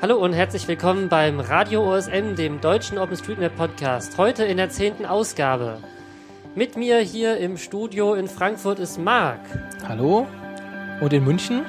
[0.00, 4.16] Hallo und herzlich willkommen beim Radio OSM, dem deutschen OpenStreetMap Podcast.
[4.16, 5.78] Heute in der zehnten Ausgabe.
[6.54, 9.40] Mit mir hier im Studio in Frankfurt ist Marc.
[9.88, 10.28] Hallo.
[11.00, 11.66] Und in München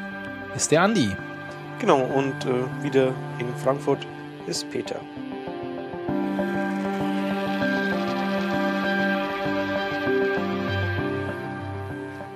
[0.56, 1.10] ist der Andi.
[1.80, 3.08] Genau, und äh, wieder
[3.40, 4.06] in Frankfurt
[4.46, 5.00] ist Peter.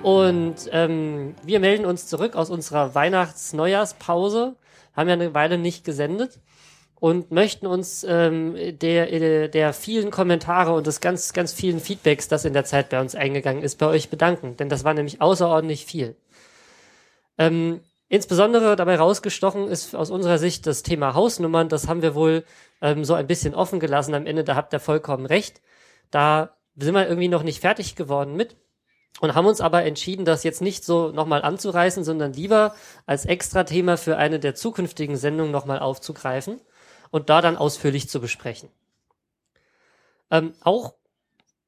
[0.04, 4.56] Und ähm, wir melden uns zurück aus unserer Weihnachts-Neujahrspause
[5.00, 6.40] haben ja eine Weile nicht gesendet
[7.00, 12.44] und möchten uns ähm, der, der vielen Kommentare und des ganz, ganz vielen Feedbacks, das
[12.44, 14.58] in der Zeit bei uns eingegangen ist, bei euch bedanken.
[14.58, 16.18] Denn das war nämlich außerordentlich viel.
[17.38, 21.70] Ähm, insbesondere dabei rausgestochen ist aus unserer Sicht das Thema Hausnummern.
[21.70, 22.44] Das haben wir wohl
[22.82, 24.44] ähm, so ein bisschen offen gelassen am Ende.
[24.44, 25.62] Da habt ihr vollkommen recht.
[26.12, 28.58] Da sind wir irgendwie noch nicht fertig geworden mit
[29.22, 32.74] und haben uns aber entschieden, das jetzt nicht so nochmal anzureißen, sondern lieber
[33.06, 36.60] als Extra-Thema für eine der zukünftigen Sendungen nochmal aufzugreifen
[37.12, 38.70] und da dann ausführlich zu besprechen.
[40.32, 40.94] Ähm, auch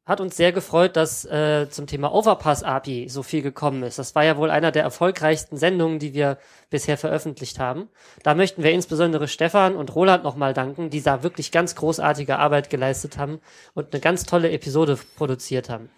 [0.06, 4.00] hat uns sehr gefreut, dass äh, zum Thema Overpass API so viel gekommen ist.
[4.00, 6.38] Das war ja wohl einer der erfolgreichsten Sendungen, die wir
[6.70, 7.88] bisher veröffentlicht haben.
[8.24, 12.70] Da möchten wir insbesondere Stefan und Roland nochmal danken, die da wirklich ganz großartige Arbeit
[12.70, 13.40] geleistet haben
[13.74, 15.90] und eine ganz tolle Episode produziert haben.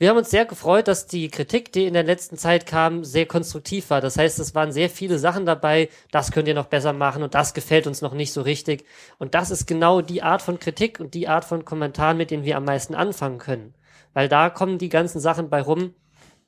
[0.00, 3.26] Wir haben uns sehr gefreut, dass die Kritik, die in der letzten Zeit kam, sehr
[3.26, 4.00] konstruktiv war.
[4.00, 7.34] Das heißt, es waren sehr viele Sachen dabei, das könnt ihr noch besser machen und
[7.34, 8.84] das gefällt uns noch nicht so richtig.
[9.18, 12.44] Und das ist genau die Art von Kritik und die Art von Kommentaren, mit denen
[12.44, 13.74] wir am meisten anfangen können.
[14.14, 15.94] Weil da kommen die ganzen Sachen bei rum,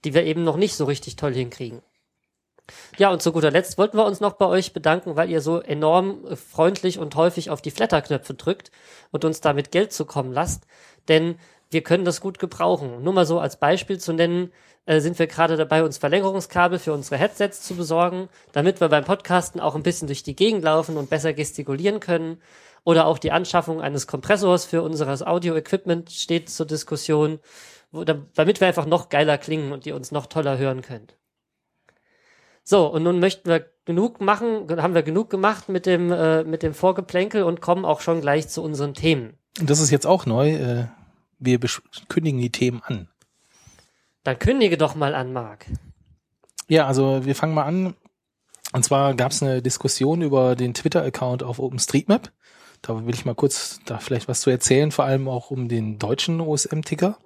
[0.05, 1.83] die wir eben noch nicht so richtig toll hinkriegen.
[2.99, 5.59] Ja, und zu guter Letzt wollten wir uns noch bei euch bedanken, weil ihr so
[5.59, 8.71] enorm freundlich und häufig auf die Flatterknöpfe drückt
[9.11, 10.69] und uns damit Geld zukommen lasst.
[11.09, 11.35] Denn
[11.71, 13.03] wir können das gut gebrauchen.
[13.03, 14.53] Nur mal so als Beispiel zu nennen,
[14.87, 19.05] äh, sind wir gerade dabei, uns Verlängerungskabel für unsere Headsets zu besorgen, damit wir beim
[19.05, 22.41] Podcasten auch ein bisschen durch die Gegend laufen und besser gestikulieren können.
[22.83, 27.39] Oder auch die Anschaffung eines Kompressors für unseres Audio-Equipment steht zur Diskussion,
[27.93, 31.17] wo, damit wir einfach noch geiler klingen und ihr uns noch toller hören könnt.
[32.65, 36.63] So, und nun möchten wir genug machen, haben wir genug gemacht mit dem, äh, mit
[36.63, 39.37] dem Vorgeplänkel und kommen auch schon gleich zu unseren Themen.
[39.59, 40.55] Und das ist jetzt auch neu.
[40.55, 40.87] Äh,
[41.41, 41.59] wir
[42.09, 43.09] kündigen die Themen an.
[44.23, 45.67] Dann kündige doch mal an, Marc.
[46.69, 47.95] Ja, also wir fangen mal an.
[48.73, 52.31] Und zwar gab es eine Diskussion über den Twitter-Account auf OpenStreetMap.
[52.83, 55.99] Da will ich mal kurz da vielleicht was zu erzählen, vor allem auch um den
[55.99, 57.19] deutschen OSM-Ticker.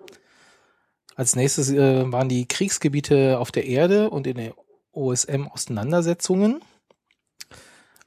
[1.16, 4.52] Als nächstes äh, waren die Kriegsgebiete auf der Erde und in den
[4.92, 6.60] OSM-Auseinandersetzungen.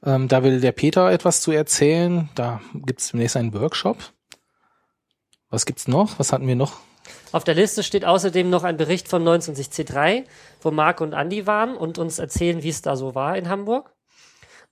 [0.04, 2.28] Ähm, da will der Peter etwas zu erzählen.
[2.34, 4.12] Da gibt es demnächst einen Workshop.
[5.50, 6.18] Was gibt's noch?
[6.18, 6.74] Was hatten wir noch?
[7.32, 10.24] Auf der Liste steht außerdem noch ein Bericht vom 19C3,
[10.60, 13.94] wo Marc und Andy waren und uns erzählen, wie es da so war in Hamburg.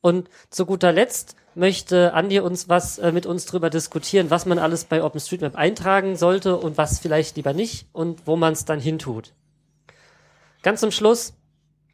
[0.03, 4.59] Und zu guter Letzt möchte Andy uns was äh, mit uns drüber diskutieren, was man
[4.59, 8.79] alles bei OpenStreetMap eintragen sollte und was vielleicht lieber nicht und wo man es dann
[8.79, 9.35] hintut.
[10.63, 11.35] Ganz zum Schluss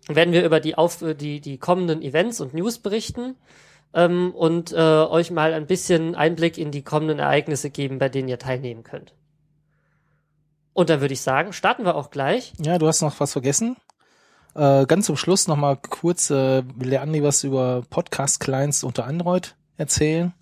[0.09, 3.37] werden wir über die, auf, die, die kommenden Events und News berichten
[3.94, 8.28] ähm, und äh, euch mal ein bisschen Einblick in die kommenden Ereignisse geben, bei denen
[8.28, 9.14] ihr teilnehmen könnt.
[10.72, 12.54] Und dann würde ich sagen, starten wir auch gleich.
[12.58, 13.76] Ja, du hast noch was vergessen.
[14.54, 19.04] Äh, ganz zum Schluss noch mal kurz, äh, will der Andi was über Podcast-Clients unter
[19.04, 20.32] Android erzählen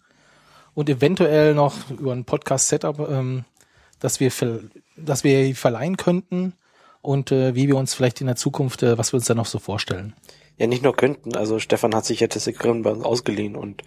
[0.74, 3.44] und eventuell noch über ein Podcast-Setup, ähm,
[3.98, 4.30] dass wir,
[4.96, 6.54] dass wir verleihen könnten
[7.02, 9.46] und äh, wie wir uns vielleicht in der Zukunft, äh, was wir uns da noch
[9.46, 10.14] so vorstellen
[10.60, 11.34] ja nicht nur könnten.
[11.34, 13.82] Also Stefan hat sich ja Equipment bei uns ausgeliehen und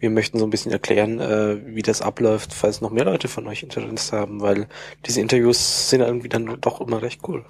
[0.00, 3.46] wir möchten so ein bisschen erklären, äh, wie das abläuft, falls noch mehr Leute von
[3.46, 4.66] euch Interesse haben, weil
[5.06, 7.44] diese Interviews sind irgendwie dann doch immer recht cool.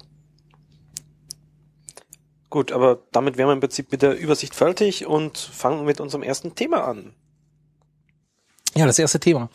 [2.51, 6.21] Gut, aber damit wären wir im Prinzip mit der Übersicht fertig und fangen mit unserem
[6.21, 7.13] ersten Thema an.
[8.75, 9.49] Ja, das erste Thema.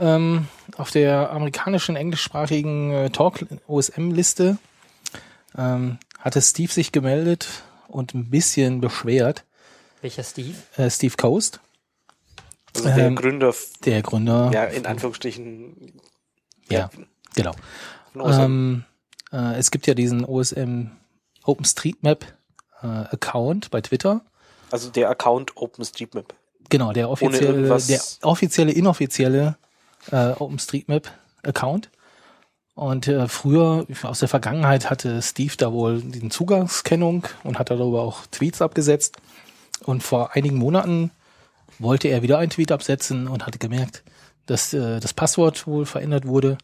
[0.00, 4.58] Ähm, auf der amerikanischen englischsprachigen äh, Talk OSM-Liste
[5.56, 9.44] ähm, hatte Steve sich gemeldet und ein bisschen beschwert.
[10.00, 10.54] Welcher Steve?
[10.76, 11.60] Äh, Steve Coast.
[12.76, 13.54] Also der ähm, Gründer.
[13.84, 14.50] Der Gründer.
[14.52, 16.00] Ja, in Anführungsstrichen.
[16.70, 16.90] Ja,
[17.34, 17.54] genau.
[18.14, 18.84] Ähm,
[19.32, 20.88] äh, es gibt ja diesen OSM
[21.44, 22.24] OpenStreetMap
[22.82, 24.20] äh, Account bei Twitter.
[24.70, 26.34] Also der Account OpenStreetMap.
[26.68, 29.56] Genau, der offizielle, der offizielle, inoffizielle
[30.10, 31.10] äh, OpenStreetMap
[31.42, 31.90] Account.
[32.78, 38.02] Und äh, früher, aus der Vergangenheit, hatte Steve da wohl die Zugangskennung und hat darüber
[38.02, 39.16] auch Tweets abgesetzt.
[39.84, 41.10] Und vor einigen Monaten
[41.80, 44.04] wollte er wieder einen Tweet absetzen und hatte gemerkt,
[44.46, 46.56] dass äh, das Passwort wohl verändert wurde.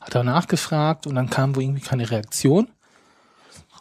[0.00, 2.66] Hat er nachgefragt und dann kam wohl irgendwie keine Reaktion.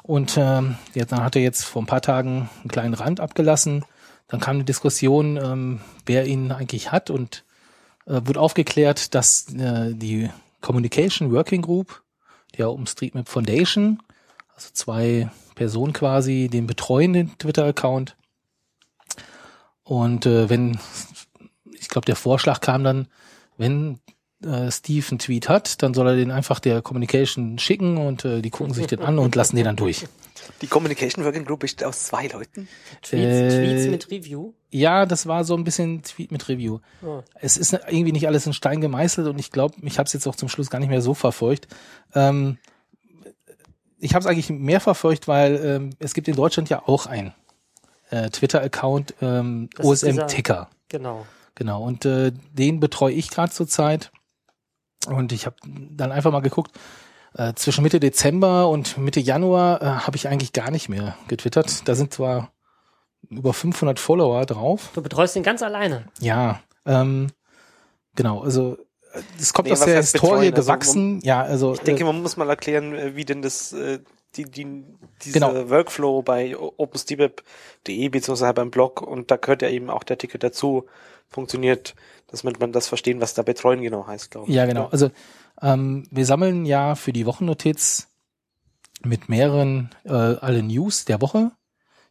[0.03, 3.83] Und ähm, ja, dann hat er jetzt vor ein paar Tagen einen kleinen Rand abgelassen.
[4.27, 7.43] Dann kam eine Diskussion, ähm, wer ihn eigentlich hat und
[8.05, 10.29] äh, wurde aufgeklärt, dass äh, die
[10.61, 12.03] Communication Working Group
[12.57, 14.01] der OpenStreetMap Foundation,
[14.55, 18.15] also zwei Personen quasi, den betreuen den Twitter-Account.
[19.83, 20.79] Und äh, wenn,
[21.73, 23.07] ich glaube, der Vorschlag kam dann,
[23.57, 23.99] wenn
[24.43, 28.41] äh, Steve einen Tweet hat, dann soll er den einfach der Communication schicken und äh,
[28.41, 30.05] die gucken sich den an und lassen den dann durch.
[30.61, 32.67] Die Communication Working Group besteht aus zwei Leuten.
[33.01, 34.53] Tweets, Äh, Tweets mit Review.
[34.71, 36.79] Ja, das war so ein bisschen Tweet mit Review.
[37.03, 37.21] Oh.
[37.35, 40.27] Es ist irgendwie nicht alles in Stein gemeißelt und ich glaube, ich habe es jetzt
[40.27, 41.67] auch zum Schluss gar nicht mehr so verfolgt.
[42.15, 42.57] Ähm,
[43.99, 47.33] ich habe es eigentlich mehr verfolgt, weil ähm, es gibt in Deutschland ja auch ein
[48.09, 50.69] äh, Twitter-Account ähm, OSM-Ticker.
[50.87, 51.25] Genau.
[51.55, 54.11] Genau, und äh, den betreue ich gerade zurzeit.
[55.07, 56.71] Und ich habe dann einfach mal geguckt,
[57.35, 61.87] äh, zwischen Mitte Dezember und Mitte Januar äh, habe ich eigentlich gar nicht mehr getwittert.
[61.87, 62.51] Da sind zwar
[63.29, 64.89] über 500 Follower drauf.
[64.93, 66.05] Du betreust ihn ganz alleine.
[66.19, 67.27] Ja, ähm,
[68.15, 68.77] genau, also
[69.13, 70.53] äh, es kommt Nee, aus der Historie betreuen?
[70.55, 71.19] Also, gewachsen.
[71.21, 73.99] ja, also Ich denke, äh, man muss mal erklären, äh, wie denn das, äh,
[74.35, 74.83] die, die,
[75.23, 75.69] dieser Genau.
[75.69, 80.85] Workflow bei openstreetmap.de beziehungsweise beim Blog und da gehört ja eben auch der Ticket dazu,
[81.29, 81.95] funktioniert,
[82.27, 84.55] dass man, man das verstehen, was da betreuen genau heißt, glaube ich.
[84.55, 84.87] ja genau.
[84.87, 85.11] Also
[85.61, 88.07] ähm, wir sammeln ja für die Wochennotiz
[89.03, 91.51] mit mehreren äh, alle News der Woche.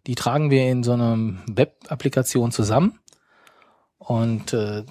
[0.07, 2.99] Die tragen wir in so einer Web-Applikation zusammen
[3.99, 4.85] und äh,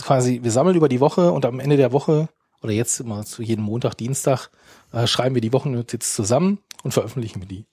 [0.00, 2.28] quasi wir sammeln über die Woche und am Ende der Woche
[2.62, 4.50] oder jetzt immer zu jedem Montag, Dienstag
[4.92, 7.66] äh, schreiben wir die Wochennotiz zusammen und veröffentlichen wir die.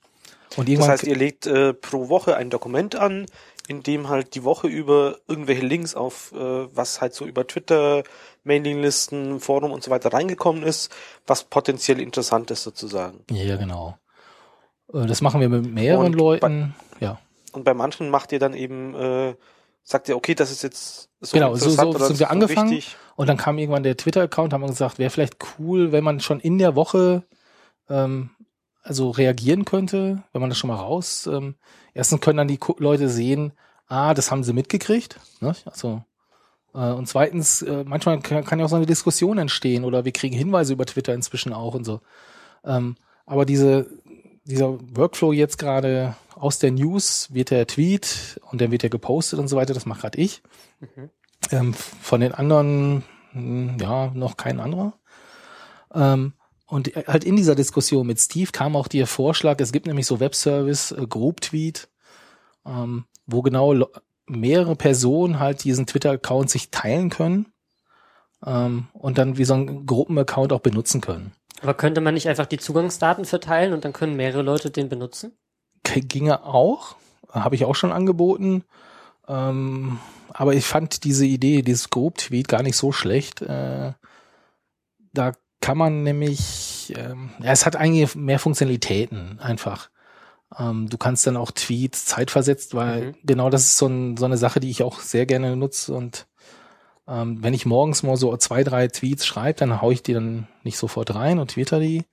[0.56, 3.26] Und Das heißt, ihr legt äh, pro Woche ein Dokument an,
[3.68, 8.04] in dem halt die Woche über irgendwelche Links auf, äh, was halt so über Twitter,
[8.44, 10.92] Mailinglisten, Forum und so weiter reingekommen ist,
[11.26, 13.24] was potenziell interessant ist sozusagen.
[13.30, 13.98] Ja, genau.
[14.94, 16.76] Äh, Das machen wir mit mehreren Und Leuten.
[17.00, 17.20] Ja,
[17.52, 19.36] Und bei manchen macht ihr dann eben, äh,
[19.84, 22.72] sagt ihr, okay, das ist jetzt so Genau, so- so sind wir so angefangen.
[22.72, 22.96] wichtig.
[23.16, 26.40] und dann kam irgendwann der Twitter-Account, haben wir gesagt, wäre vielleicht cool, wenn man schon
[26.40, 27.24] in der Woche
[27.90, 28.30] ähm,
[28.88, 31.28] also reagieren könnte, wenn man das schon mal raus.
[31.28, 31.56] Ähm,
[31.94, 33.54] erstens können dann die Leute sehen,
[33.88, 35.20] ah, das haben sie mitgekriegt.
[35.42, 35.56] Ne?
[35.66, 36.04] Also
[36.74, 40.12] äh, und zweitens, äh, manchmal kann, kann ja auch so eine Diskussion entstehen oder wir
[40.12, 42.02] kriegen Hinweise über Twitter inzwischen auch und so.
[42.64, 42.96] Ähm,
[43.26, 43.88] aber diese,
[44.46, 49.40] dieser Workflow jetzt gerade aus der News wird der Tweet und dann wird er gepostet
[49.40, 50.42] und so weiter, das macht gerade ich.
[50.80, 51.10] Mhm.
[51.52, 54.94] Ähm, von den anderen, hm, ja, noch kein anderer.
[55.94, 56.34] Ähm,
[56.68, 60.20] und halt in dieser Diskussion mit Steve kam auch der Vorschlag, es gibt nämlich so
[60.20, 61.90] Webservice, äh, Group Tweet,
[62.66, 63.88] ähm, wo genau
[64.28, 67.48] mehrere Personen halt diesen Twitter-Account sich teilen können
[68.46, 71.32] ähm, und dann wie so ein Gruppenaccount auch benutzen können.
[71.62, 75.32] Aber könnte man nicht einfach die Zugangsdaten verteilen und dann können mehrere Leute den benutzen?
[75.84, 76.98] K- Ginge auch,
[77.30, 78.64] habe ich auch schon angeboten.
[79.28, 80.00] Ähm,
[80.30, 83.42] aber ich fand diese Idee, dieses Group-Tweet gar nicht so schlecht.
[83.42, 83.94] Äh,
[85.14, 85.32] da
[85.62, 89.90] kann man nämlich, ähm, ja, es hat eigentlich mehr Funktionalitäten einfach.
[90.58, 93.16] Ähm, du kannst dann auch Tweets zeitversetzt, weil Mhm.
[93.24, 96.28] genau das ist so, ein, so eine Sache, die ich auch sehr gerne nutze und
[97.10, 100.48] ähm, wenn ich morgens mal so zwei, drei Tweets schreibe, dann hau ich die dann
[100.64, 102.04] nicht sofort rein und twitter die,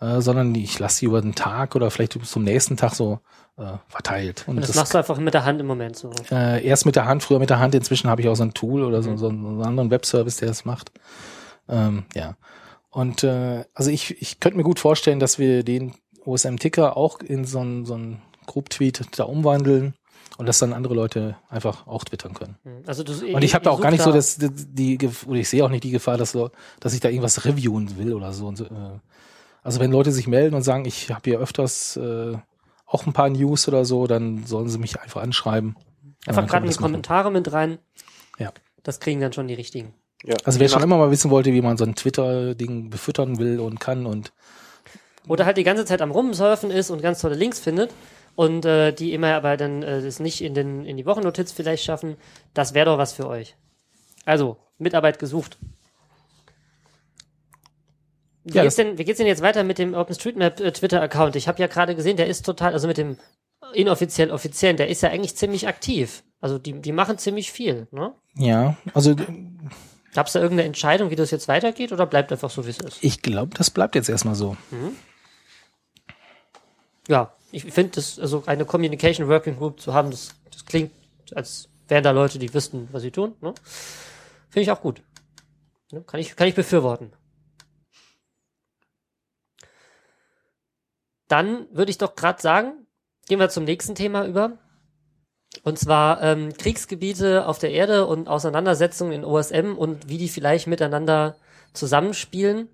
[0.00, 3.20] äh, sondern ich lasse sie über den Tag oder vielleicht bis zum nächsten Tag so
[3.56, 4.44] äh, verteilt.
[4.48, 6.10] Und das, machst du einfach mit der Hand im Moment so.
[6.32, 8.52] äh, erst mit der Hand, früher mit der Hand, inzwischen habe ich auch so ein
[8.54, 9.18] Tool oder so, Mhm.
[9.18, 10.90] so einen anderen Webservice, der das macht.
[11.68, 12.34] Ähm, ja.
[12.92, 15.94] Und äh, also ich, ich könnte mir gut vorstellen, dass wir den
[16.24, 19.94] OSM-Ticker auch in so einen, so einen Group-Tweet da umwandeln
[20.36, 22.58] und dass dann andere Leute einfach auch twittern können.
[22.64, 22.82] Mhm.
[22.86, 25.40] Also du, Und ich habe da auch gar nicht so da, das, die, die, oder
[25.40, 26.36] ich sehe auch nicht die Gefahr, dass,
[26.80, 28.50] dass ich da irgendwas reviewen will oder so.
[28.50, 28.98] Äh.
[29.62, 32.36] Also wenn Leute sich melden und sagen, ich habe hier öfters äh,
[32.84, 35.76] auch ein paar News oder so, dann sollen sie mich einfach anschreiben.
[36.26, 36.92] Einfach gerade in die das machen.
[36.92, 37.78] Kommentare mit rein.
[38.38, 38.52] Ja.
[38.82, 39.94] Das kriegen dann schon die richtigen.
[40.24, 40.36] Ja.
[40.44, 43.80] Also wer schon immer mal wissen wollte, wie man so ein Twitter-Ding befüttern will und
[43.80, 44.32] kann und
[45.28, 47.92] Oder halt die ganze Zeit am Rumsurfen ist und ganz tolle Links findet
[48.34, 51.84] und äh, die immer aber dann äh, das nicht in, den, in die Wochennotiz vielleicht
[51.84, 52.16] schaffen,
[52.54, 53.56] das wäre doch was für euch.
[54.24, 55.58] Also, Mitarbeit gesucht.
[58.44, 61.36] Wie, Ja, geht's denn, wie geht's denn jetzt weiter mit dem OpenStreetMap äh, Twitter-Account?
[61.36, 63.18] Ich habe ja gerade gesehen, der ist total, also mit dem
[63.74, 66.24] inoffiziell offiziellen, der ist ja eigentlich ziemlich aktiv.
[66.40, 67.86] Also die, die machen ziemlich viel.
[67.90, 68.12] Ne?
[68.34, 69.14] ja, also
[70.12, 72.78] Gab es da irgendeine Entscheidung, wie das jetzt weitergeht oder bleibt einfach so, wie es
[72.78, 73.02] ist?
[73.02, 74.56] ich glaube, das bleibt jetzt erstmal so.
[77.08, 80.92] Ja, ich finde das, also eine Communication Working Group zu haben, das, das klingt,
[81.34, 83.34] als wären da Leute, die wüssten, was sie tun.
[83.40, 83.54] Ne?
[84.48, 85.02] Finde ich auch gut.
[85.90, 86.02] Ne?
[86.02, 87.12] Kann ich, kann ich befürworten.
[91.28, 92.86] Dann würde ich doch gerade sagen,
[93.26, 94.58] gehen wir zum nächsten Thema über.
[95.64, 100.66] Und zwar ähm, Kriegsgebiete auf der Erde und Auseinandersetzungen in OSM und wie die vielleicht
[100.66, 101.36] miteinander
[101.72, 102.68] zusammenspielen.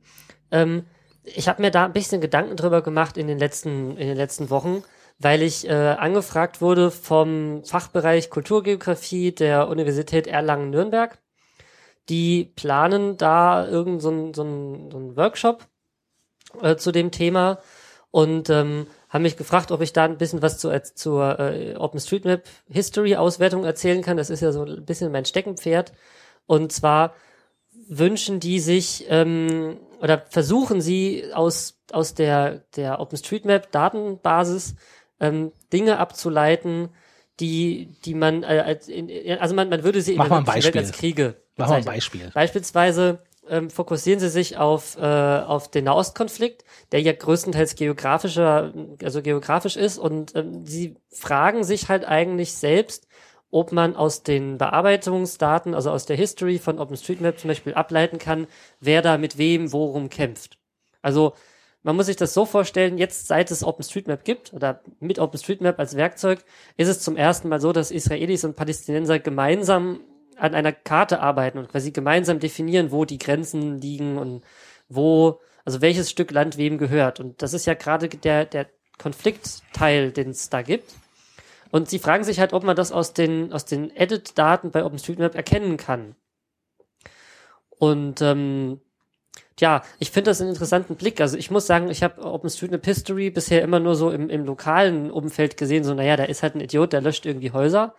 [0.51, 0.85] Ähm,
[1.25, 4.49] ich habe mir da ein bisschen Gedanken drüber gemacht in den letzten in den letzten
[4.51, 4.83] Wochen,
[5.19, 11.19] weil ich äh, angefragt wurde vom Fachbereich Kulturgeografie der Universität Erlangen-Nürnberg.
[12.09, 15.67] Die planen da irgendeinen so ein, so so ein Workshop
[16.63, 17.59] äh, zu dem Thema
[18.11, 21.77] und ähm, haben mich gefragt, ob ich da ein bisschen was zu, äh, zur äh,
[21.77, 24.17] OpenStreetMap History Auswertung erzählen kann.
[24.17, 25.93] Das ist ja so ein bisschen mein Steckenpferd.
[26.47, 27.15] Und zwar
[27.89, 34.75] wünschen die sich ähm, oder versuchen sie aus aus der der OpenStreetMap Datenbasis
[35.21, 36.91] ähm, Dinge abzuleiten,
[37.41, 40.77] die die man äh, in, also man man würde sie Mach in mal der Welt
[40.77, 41.85] als Kriege Machen wir ein.
[41.85, 42.31] Beispiel.
[42.33, 43.19] Beispielsweise
[43.51, 49.77] ähm, fokussieren sie sich auf, äh, auf den Nahostkonflikt, der ja größtenteils geografischer, also geografisch
[49.77, 53.07] ist und ähm, sie fragen sich halt eigentlich selbst,
[53.51, 58.47] ob man aus den Bearbeitungsdaten, also aus der History von OpenStreetMap zum Beispiel ableiten kann,
[58.81, 60.59] wer da mit wem worum kämpft.
[61.01, 61.35] Also
[61.83, 65.97] man muss sich das so vorstellen, jetzt seit es OpenStreetMap gibt oder mit OpenStreetMap als
[65.97, 66.41] Werkzeug,
[66.77, 70.01] ist es zum ersten Mal so, dass Israelis und Palästinenser gemeinsam
[70.39, 74.43] an einer Karte arbeiten und quasi gemeinsam definieren, wo die Grenzen liegen und
[74.89, 77.21] wo, also welches Stück Land wem gehört.
[77.21, 78.67] Und das ist ja gerade der, der
[78.99, 80.95] Konfliktteil, den es da gibt.
[81.71, 85.35] Und sie fragen sich halt, ob man das aus den, aus den Edit-Daten bei OpenStreetMap
[85.35, 86.15] erkennen kann.
[87.79, 88.81] Und ähm,
[89.61, 91.21] ja, ich finde das einen interessanten Blick.
[91.21, 95.11] Also ich muss sagen, ich habe OpenStreetMap History bisher immer nur so im, im lokalen
[95.11, 97.95] Umfeld gesehen, so naja, da ist halt ein Idiot, der löscht irgendwie Häuser.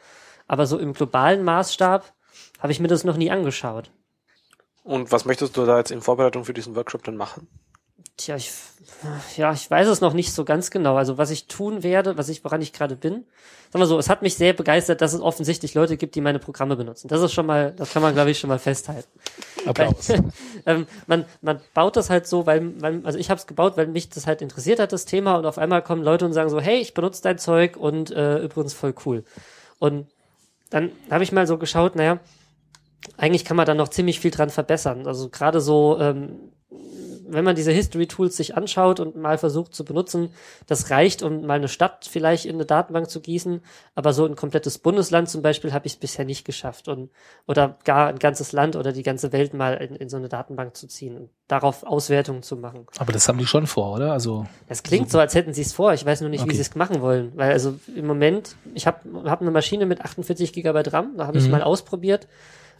[0.48, 2.12] Aber so im globalen Maßstab
[2.59, 3.89] habe ich mir das noch nie angeschaut.
[4.83, 7.47] Und was möchtest du da jetzt in Vorbereitung für diesen Workshop dann machen?
[8.17, 8.51] Tja, ich,
[9.37, 10.97] ja, ich weiß es noch nicht so ganz genau.
[10.97, 13.25] Also was ich tun werde, was ich, woran ich gerade bin.
[13.71, 16.39] Sagen wir so, es hat mich sehr begeistert, dass es offensichtlich Leute gibt, die meine
[16.39, 17.07] Programme benutzen.
[17.07, 19.07] Das ist schon mal, das kann man, glaube ich, schon mal festhalten.
[19.65, 20.09] Applaus.
[20.09, 20.23] Weil,
[20.65, 23.87] ähm, man, man baut das halt so, weil, weil also ich habe es gebaut, weil
[23.87, 26.59] mich das halt interessiert hat, das Thema, und auf einmal kommen Leute und sagen so,
[26.59, 29.23] hey, ich benutze dein Zeug und äh, übrigens voll cool.
[29.77, 30.07] Und
[30.71, 32.19] dann habe ich mal so geschaut, naja,
[33.18, 35.08] eigentlich kann man da noch ziemlich viel dran verbessern.
[35.08, 36.29] Also gerade so, ähm,
[37.32, 40.34] wenn man diese History-Tools sich anschaut und mal versucht zu benutzen,
[40.65, 43.62] das reicht, um mal eine Stadt vielleicht in eine Datenbank zu gießen,
[43.94, 47.12] aber so ein komplettes Bundesland zum Beispiel habe ich es bisher nicht geschafft und
[47.48, 50.75] oder gar ein ganzes Land oder die ganze Welt mal in, in so eine Datenbank
[50.75, 52.88] zu ziehen und darauf Auswertungen zu machen.
[52.98, 54.12] Aber das haben die schon vor, oder?
[54.12, 55.94] Also Es klingt so, als hätten sie es vor.
[55.94, 56.56] Ich weiß nur nicht, wie Okay.
[56.56, 57.32] sie es machen wollen.
[57.36, 61.38] Weil also im Moment, ich habe hab eine Maschine mit 48 Gigabyte RAM, da habe
[61.38, 61.51] ich Mhm.
[61.51, 62.27] mal ausprobiert.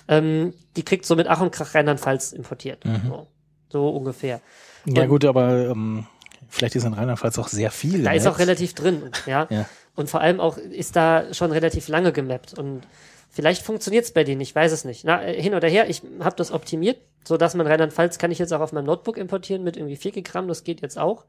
[0.10, 2.84] Ähm, die kriegt so mit Ach und Krach Rheinland-Pfalz importiert.
[2.84, 3.02] Mhm.
[3.08, 3.28] So,
[3.70, 4.42] so ungefähr.
[4.86, 6.08] ja Und- gut, aber ähm,
[6.50, 8.04] vielleicht ist in Rheinland-Pfalz auch sehr viel.
[8.04, 9.48] Da im ist auch relativ drin, ja.
[9.52, 9.66] Ja.
[9.96, 12.58] Und vor allem auch ist da schon relativ lange gemappt.
[12.58, 12.82] Und
[13.30, 15.04] vielleicht funktioniert es bei denen, ich weiß es nicht.
[15.06, 18.40] Na, äh, hin oder her, ich habe das optimiert, so dass man Rheinland-Pfalz kann ich
[18.40, 21.26] jetzt auch auf meinem Notebook importieren mit irgendwie 4 Gramm, das geht jetzt auch.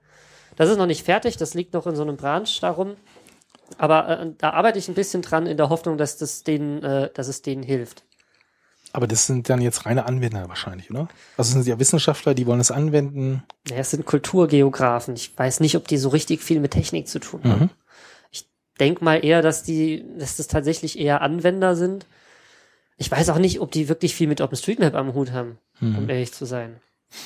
[0.57, 2.95] Das ist noch nicht fertig, das liegt noch in so einem Branch darum.
[3.79, 7.11] Aber äh, da arbeite ich ein bisschen dran in der Hoffnung, dass das denen, äh,
[7.13, 8.05] dass es denen hilft.
[8.93, 11.09] Aber das sind dann jetzt reine Anwender wahrscheinlich, oder?
[11.37, 13.45] Also es sind ja Wissenschaftler, die wollen es anwenden.
[13.69, 15.15] Naja, es sind Kulturgeografen.
[15.15, 17.61] Ich weiß nicht, ob die so richtig viel mit Technik zu tun haben.
[17.61, 17.71] Mhm.
[18.33, 18.49] Ich
[18.81, 22.07] denk mal eher, dass die, dass das tatsächlich eher Anwender sind.
[22.97, 26.33] Ich weiß auch nicht, ob die wirklich viel mit OpenStreetMap am Hut haben, um ehrlich
[26.35, 26.81] zu sein.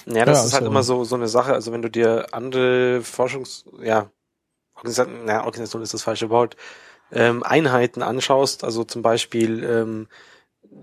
[0.07, 0.71] Ja, das Ja, ist halt so.
[0.71, 1.53] immer so, so eine Sache.
[1.53, 4.11] Also wenn du dir andere Forschungs, ja,
[4.77, 6.57] Organisation, na, Organisation ist das falsche Wort,
[7.13, 10.09] ähm, Einheiten anschaust, also zum Beispiel ähm,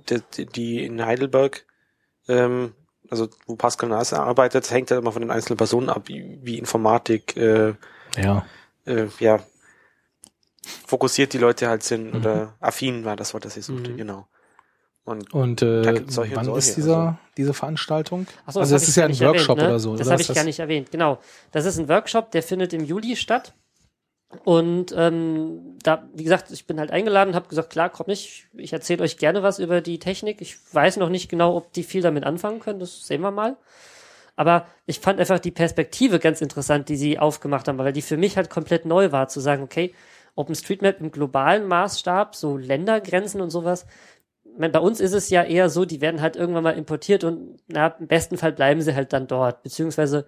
[0.10, 1.66] die, die- in Heidelberg,
[2.28, 2.74] ähm,
[3.10, 6.58] also wo Pascal Nasse arbeitet, hängt halt immer von den einzelnen Personen ab, wie, wie
[6.58, 7.74] Informatik, äh,
[8.18, 8.46] Ja.
[8.86, 9.40] äh, ja,
[10.86, 13.98] fokussiert die Leute halt sind oder affin war das Wort, das ich suchte, Mhm.
[13.98, 14.28] genau.
[15.04, 18.28] Und Und äh, und wann solche, ist dieser, also- diese Veranstaltung?
[18.46, 19.68] Ach so, also das ich ist ja ein Workshop erwähnt, ne?
[19.70, 19.96] oder so.
[19.96, 20.92] Das habe ich gar nicht erwähnt.
[20.92, 21.20] Genau.
[21.52, 23.56] Das ist ein Workshop, der findet im Juli statt.
[24.46, 28.48] Und ähm, da, wie gesagt, ich bin halt eingeladen, habe gesagt, klar, kommt nicht.
[28.54, 30.42] Ich erzähle euch gerne was über die Technik.
[30.42, 32.80] Ich weiß noch nicht genau, ob die viel damit anfangen können.
[32.80, 33.58] Das sehen wir mal.
[34.36, 38.18] Aber ich fand einfach die Perspektive ganz interessant, die sie aufgemacht haben, weil die für
[38.18, 39.94] mich halt komplett neu war, zu sagen, okay,
[40.36, 43.86] OpenStreetMap im globalen Maßstab, so Ländergrenzen und sowas.
[44.58, 47.58] Meine, bei uns ist es ja eher so, die werden halt irgendwann mal importiert und
[47.68, 49.64] na, im besten Fall bleiben sie halt dann dort.
[49.64, 50.26] Beziehungsweise,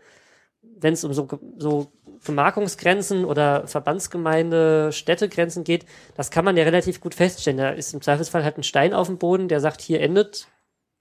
[0.79, 1.27] wenn es um so,
[1.58, 1.91] so
[2.25, 7.58] Gemarkungsgrenzen oder Verbandsgemeinde, Städtegrenzen geht, das kann man ja relativ gut feststellen.
[7.58, 10.48] Da ist im Zweifelsfall halt ein Stein auf dem Boden, der sagt, hier endet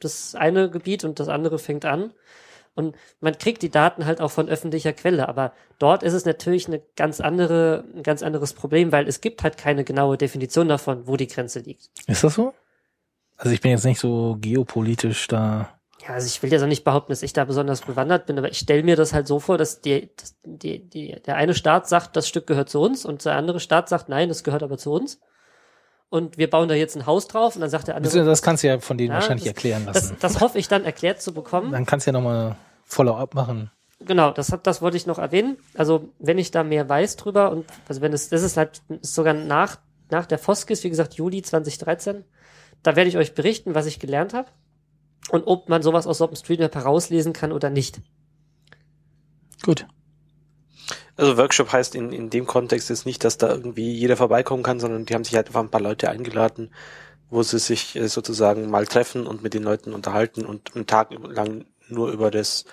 [0.00, 2.12] das eine Gebiet und das andere fängt an.
[2.74, 6.66] Und man kriegt die Daten halt auch von öffentlicher Quelle, aber dort ist es natürlich
[6.66, 11.06] eine ganz andere, ein ganz anderes Problem, weil es gibt halt keine genaue Definition davon,
[11.06, 11.90] wo die Grenze liegt.
[12.06, 12.54] Ist das so?
[13.36, 15.78] Also ich bin jetzt nicht so geopolitisch da.
[16.02, 18.50] Ja, also ich will jetzt auch nicht behaupten, dass ich da besonders bewandert bin, aber
[18.50, 21.88] ich stelle mir das halt so vor, dass, die, dass die, die, der eine Staat
[21.88, 24.78] sagt, das Stück gehört zu uns und der andere Staat sagt, nein, das gehört aber
[24.78, 25.20] zu uns.
[26.08, 28.24] Und wir bauen da jetzt ein Haus drauf und dann sagt der andere.
[28.24, 30.16] Das kannst du ja von denen Ja, wahrscheinlich das- erklären lassen.
[30.20, 31.72] Das, das hoffe ich dann erklärt zu bekommen.
[31.72, 33.70] Dann kannst du ja nochmal Follow-up machen.
[34.00, 35.56] Genau, das hat, das wollte ich noch erwähnen.
[35.74, 39.14] Also wenn ich da mehr weiß drüber und also wenn es, das ist halt ist
[39.14, 39.78] sogar nach
[40.10, 42.24] nach der Foskis, wie gesagt Juli 2013,
[42.82, 44.48] da werde ich euch berichten, was ich gelernt habe
[45.32, 48.00] und ob man sowas aus OpenStreetMap herauslesen kann oder nicht.
[49.62, 49.86] Gut.
[51.16, 54.78] Also Workshop heißt in, in dem Kontext jetzt nicht, dass da irgendwie jeder vorbeikommen kann,
[54.80, 56.70] sondern die haben sich halt einfach ein paar Leute eingeladen,
[57.30, 61.10] wo sie sich äh, sozusagen mal treffen und mit den Leuten unterhalten und einen Tag
[61.12, 62.64] lang nur über das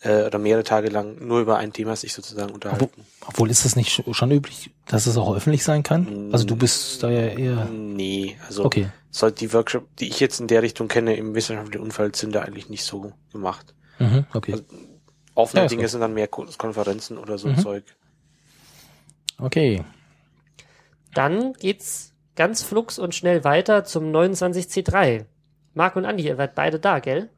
[0.00, 2.90] äh, oder mehrere Tage lang nur über ein Thema sich sozusagen unterhalten.
[3.26, 6.30] obwohl ist das nicht sch- schon üblich, dass es auch öffentlich sein kann?
[6.32, 7.66] Also du bist da ja eher.
[7.66, 8.88] Nee, also Okay.
[9.16, 12.42] Soll die Workshop, die ich jetzt in der Richtung kenne, im wissenschaftlichen Umfeld sind da
[12.42, 13.74] eigentlich nicht so gemacht.
[13.98, 14.52] Mhm, okay.
[14.52, 14.64] Also-
[15.36, 15.90] Offene Ja, Dinge gut.
[15.90, 17.58] sind dann mehr Ko- Konferenzen oder so Mhm.
[17.58, 17.84] Zeug.
[19.38, 19.84] Okay.
[21.12, 25.26] Dann geht's ganz flugs und schnell weiter zum 29C3.
[25.74, 27.30] Marc und Andi, ihr seid beide da, gell?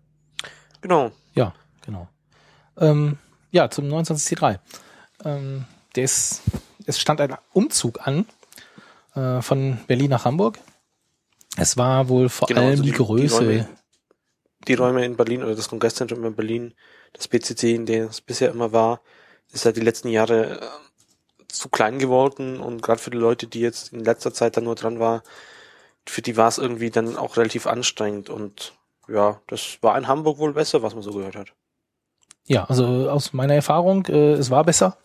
[0.82, 1.10] Genau.
[1.34, 1.54] Ja,
[1.84, 2.08] genau.
[2.78, 3.16] Ähm,
[3.50, 4.58] ja, zum 29C3.
[5.24, 5.64] Ähm,
[5.94, 6.42] der ist,
[6.84, 8.26] es stand ein Umzug an
[9.14, 10.58] äh, von Berlin nach Hamburg.
[11.56, 13.36] Es war wohl vor Genau, allem also die, die- die Größe.
[13.44, 13.68] Räume-
[14.68, 16.74] Die Räume in Berlin oder das Kongresszentrum in Berlin,
[17.12, 19.00] das BCC, in dem es bisher immer war,
[19.52, 20.66] ist halt die letzten Jahre äh,
[21.48, 24.74] zu klein geworden und gerade für die Leute, die jetzt in letzter Zeit da nur
[24.74, 25.22] dran war,
[26.04, 28.72] für die war es irgendwie dann auch relativ anstrengend und
[29.08, 31.52] ja, das war in Hamburg wohl besser, was man so gehört hat.
[32.46, 34.98] Ja, also aus meiner Erfahrung, äh, es war besser.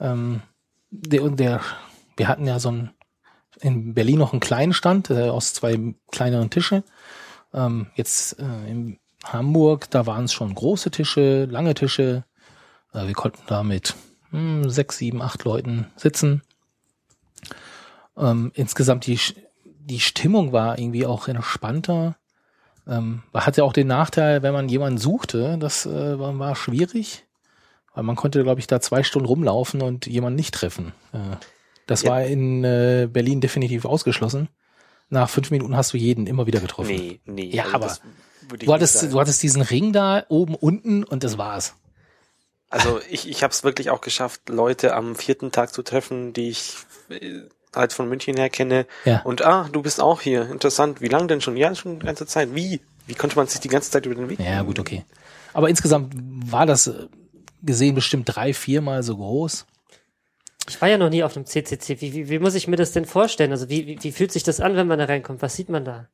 [0.00, 0.40] Ähm,
[0.90, 1.60] der, und der,
[2.16, 2.90] wir hatten ja so ein,
[3.60, 6.84] in Berlin noch einen kleinen Stand äh, aus zwei kleineren Tischen.
[7.52, 12.24] Ähm, jetzt äh, in Hamburg, da waren es schon große Tische, lange Tische.
[12.92, 13.94] Äh, wir konnten da mit
[14.30, 16.42] hm, sechs, sieben, acht Leuten sitzen.
[18.16, 19.18] Ähm, insgesamt die,
[19.64, 22.16] die Stimmung war irgendwie auch entspannter.
[22.86, 26.56] Ähm, man hat ja auch den Nachteil, wenn man jemanden suchte, das äh, war, war
[26.56, 27.24] schwierig,
[27.94, 30.92] weil man konnte, glaube ich, da zwei Stunden rumlaufen und jemanden nicht treffen.
[31.12, 31.36] Äh,
[31.88, 32.10] das Ja.
[32.10, 34.48] war in äh, Berlin definitiv ausgeschlossen.
[35.10, 36.94] Nach fünf Minuten hast du jeden immer wieder getroffen.
[36.94, 37.50] Nee, nee.
[37.50, 37.96] Ja, aber
[38.48, 41.74] würde ich Du hattest, du hattest diesen Ring da oben, unten und das war's.
[42.70, 46.50] Also ich, ich habe es wirklich auch geschafft, Leute am vierten Tag zu treffen, die
[46.50, 46.74] ich
[47.08, 47.40] äh,
[47.74, 48.86] halt von München her kenne.
[49.06, 49.22] Ja.
[49.22, 50.50] Und ah, du bist auch hier.
[50.50, 51.00] Interessant.
[51.00, 51.56] Wie lange denn schon?
[51.56, 52.54] Ja, schon die ganze Zeit.
[52.54, 52.80] Wie?
[53.06, 54.38] Wie konnte man sich die ganze Zeit über den Weg?
[54.40, 55.04] Ja, gut, okay.
[55.54, 56.12] Aber insgesamt
[56.52, 57.06] war das äh,
[57.62, 59.64] gesehen bestimmt drei, viermal so groß.
[60.68, 62.00] Ich war ja noch nie auf einem CCC.
[62.00, 63.52] Wie, wie, wie muss ich mir das denn vorstellen?
[63.52, 65.42] Also wie, wie, wie fühlt sich das an, wenn man da reinkommt?
[65.42, 66.08] Was sieht man da?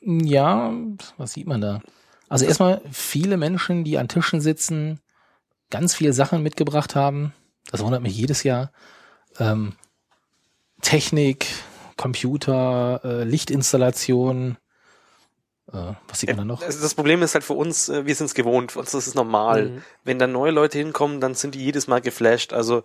[0.00, 0.72] Ja,
[1.16, 1.80] was sieht man da?
[2.28, 5.00] Also erstmal viele Menschen, die an Tischen sitzen,
[5.70, 7.32] ganz viele Sachen mitgebracht haben.
[7.70, 8.72] Das wundert mich jedes Jahr.
[9.38, 9.74] Ähm,
[10.82, 11.46] Technik,
[11.96, 14.56] Computer, äh, Lichtinstallation.
[15.72, 16.62] Äh, was sieht man da noch?
[16.62, 19.06] Also das Problem ist halt für uns, äh, wir sind es gewohnt, für uns ist
[19.06, 19.70] es normal.
[19.70, 19.82] Mhm.
[20.04, 22.52] Wenn dann neue Leute hinkommen, dann sind die jedes Mal geflasht.
[22.52, 22.82] Also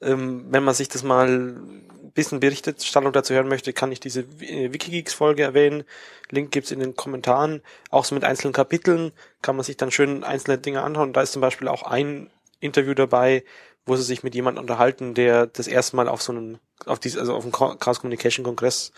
[0.00, 4.20] ähm, wenn man sich das mal ein bisschen Berichterstattung dazu hören möchte, kann ich diese
[4.40, 5.84] äh, Wikigeeks-Folge erwähnen.
[6.30, 7.62] Link gibt's in den Kommentaren.
[7.90, 11.12] Auch so mit einzelnen Kapiteln kann man sich dann schön einzelne Dinge anschauen.
[11.12, 13.44] Da ist zum Beispiel auch ein Interview dabei,
[13.86, 17.16] wo sie sich mit jemandem unterhalten, der das erste Mal auf so einem, auf dies,
[17.16, 18.92] also auf dem Chaos Communication Kongress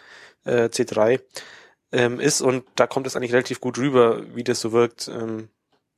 [0.44, 1.20] äh, C3
[1.92, 5.08] ähm, ist und da kommt es eigentlich relativ gut rüber, wie das so wirkt.
[5.08, 5.48] Ähm,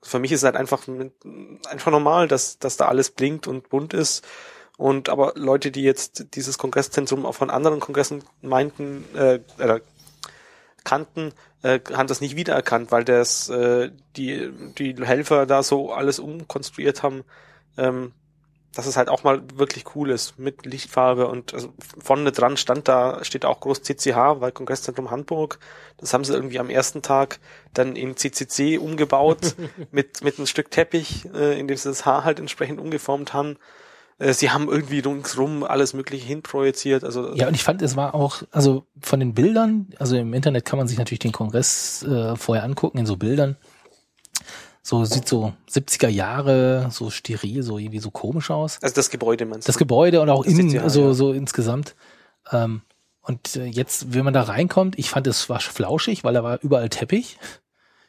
[0.02, 0.86] für mich ist es halt einfach,
[1.68, 4.24] einfach normal, dass, dass da alles blinkt und bunt ist.
[4.76, 9.80] Und aber Leute, die jetzt dieses Kongresszentrum auch von anderen Kongressen meinten, äh, oder
[10.82, 16.18] kannten, äh, haben das nicht wiedererkannt, weil das äh, die die Helfer da so alles
[16.18, 17.22] umkonstruiert haben,
[17.76, 18.12] ähm,
[18.74, 22.88] dass es halt auch mal wirklich cool ist mit Lichtfarbe und also vorne dran stand
[22.88, 25.58] da steht auch groß CCH, weil Kongresszentrum Hamburg.
[25.98, 27.38] Das haben sie irgendwie am ersten Tag
[27.74, 29.56] dann in CCC umgebaut
[29.90, 33.56] mit mit einem Stück Teppich, äh, in dem sie das Haar halt entsprechend umgeformt haben.
[34.18, 37.04] Äh, sie haben irgendwie ringsrum alles Mögliche hinprojiziert.
[37.04, 40.64] Also Ja, und ich fand, es war auch, also von den Bildern, also im Internet
[40.64, 43.56] kann man sich natürlich den Kongress äh, vorher angucken, in so Bildern.
[44.82, 48.78] So sieht so 70er Jahre, so steril, so irgendwie so komisch aus.
[48.82, 49.78] also das Gebäude meinst Das du?
[49.80, 51.12] Gebäude und auch Das innen, so, ja.
[51.14, 51.94] so insgesamt.
[52.50, 52.82] Ähm,
[53.24, 56.58] Und äh, jetzt, wenn man da reinkommt, ich fand es war flauschig, weil da war
[56.62, 57.38] überall Teppich.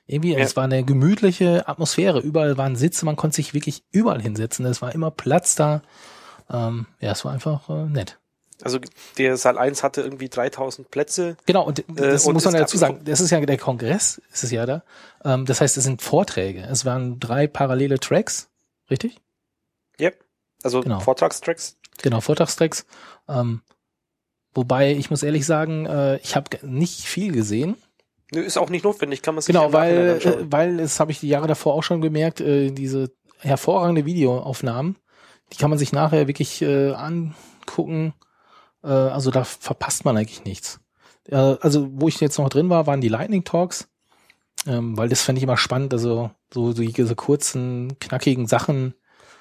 [0.07, 0.39] Irgendwie, Ja.
[0.39, 2.19] es war eine gemütliche Atmosphäre.
[2.19, 4.65] Überall waren Sitze, man konnte sich wirklich überall hinsetzen.
[4.65, 5.83] Es war immer Platz da.
[6.49, 8.17] Ähm, ja, es war einfach äh, nett.
[8.63, 8.79] Also
[9.17, 11.37] der Saal 1 hatte irgendwie 3000 Plätze.
[11.45, 14.21] Genau, und das Äh, und muss man es dazu sagen, das ist ja der Kongress,
[14.31, 14.83] ist es ja da.
[15.25, 16.61] Ähm, das heißt, es sind Vorträge.
[16.63, 18.49] Es waren drei parallele Tracks,
[18.89, 19.19] richtig?
[19.99, 20.23] Yep.
[20.63, 20.99] Also Genau.
[20.99, 21.77] Vortragstracks.
[22.01, 22.85] Genau, Vortragstracks.
[23.27, 23.61] Ähm,
[24.53, 27.75] wobei, ich muss ehrlich sagen, äh, ich habe nicht viel gesehen.
[28.31, 31.19] Nö, ist auch nicht notwendig, kann man sich Genau, weil, äh, weil, das habe ich
[31.19, 34.97] die Jahre davor auch schon gemerkt, äh, diese hervorragende Videoaufnahmen,
[35.51, 38.13] die kann man sich nachher wirklich äh, angucken.
[38.83, 40.79] Äh, also da verpasst man eigentlich nichts.
[41.29, 43.87] Äh, also wo ich jetzt noch drin war, waren die Lightning Talks,
[44.67, 48.93] ähm, weil das fände ich immer spannend, also so, so diese kurzen, knackigen Sachen.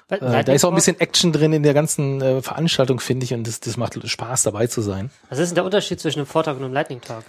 [0.09, 3.33] Äh, da ist auch ein bisschen Action drin in der ganzen äh, Veranstaltung, finde ich,
[3.33, 5.11] und das, das macht Spaß dabei zu sein.
[5.29, 7.23] Was ist denn der Unterschied zwischen einem Vortrag und einem Lightning Talk?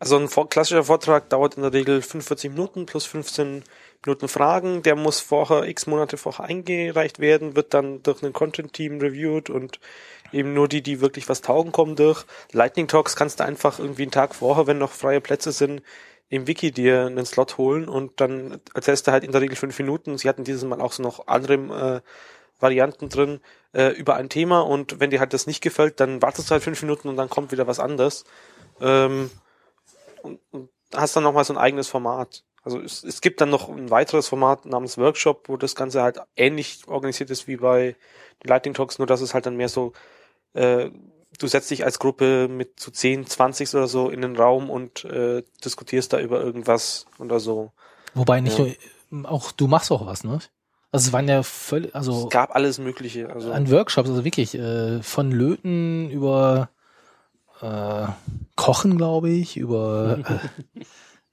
[0.00, 3.64] Also ein klassischer Vortrag dauert in der Regel 45 Minuten plus 15
[4.06, 4.82] Minuten Fragen.
[4.82, 9.80] Der muss vorher, x Monate vorher eingereicht werden, wird dann durch ein Content-Team reviewed und
[10.32, 12.24] eben nur die, die wirklich was taugen, kommen durch.
[12.52, 15.82] Lightning Talks kannst du einfach irgendwie einen Tag vorher, wenn noch freie Plätze sind,
[16.28, 19.78] im Wiki dir einen Slot holen und dann erzählst du halt in der Regel fünf
[19.78, 20.18] Minuten.
[20.18, 22.00] Sie hatten dieses Mal auch so noch andere äh,
[22.60, 23.40] Varianten drin
[23.72, 26.62] äh, über ein Thema und wenn dir halt das nicht gefällt, dann wartest du halt
[26.62, 28.24] fünf Minuten und dann kommt wieder was anderes.
[28.80, 29.30] Ähm,
[30.22, 32.44] und, und hast dann nochmal so ein eigenes Format.
[32.62, 36.20] Also es, es gibt dann noch ein weiteres Format namens Workshop, wo das Ganze halt
[36.36, 37.96] ähnlich organisiert ist wie bei
[38.42, 39.92] den Lightning Talks, nur dass es halt dann mehr so,
[40.54, 40.90] äh,
[41.38, 45.04] du setzt dich als Gruppe mit zu 10, 20 oder so in den Raum und
[45.04, 47.72] äh, diskutierst da über irgendwas oder so.
[48.14, 48.66] Wobei nicht Ja.
[49.10, 50.38] nur, auch du machst auch was, ne?
[50.90, 53.30] Also es waren ja völlig, also Es gab alles Mögliche.
[53.30, 56.70] Also an Workshops, also wirklich äh, von Löten über
[57.60, 58.06] äh,
[58.56, 60.18] Kochen, glaube ich, über
[60.74, 60.82] äh,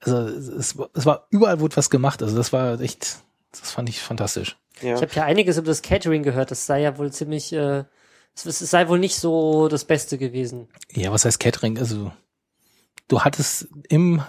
[0.00, 2.22] also es, es war überall wurde was gemacht.
[2.22, 3.18] Also das war echt,
[3.52, 4.56] das fand ich fantastisch.
[4.82, 4.94] ja.
[4.94, 6.50] Ich habe ja einiges über das Catering gehört.
[6.50, 7.84] Das sei ja wohl ziemlich, äh,
[8.34, 10.68] es, es sei wohl nicht so das Beste gewesen.
[10.92, 11.78] Ja, was heißt Catering?
[11.78, 12.12] Also
[13.08, 14.22] du hattest im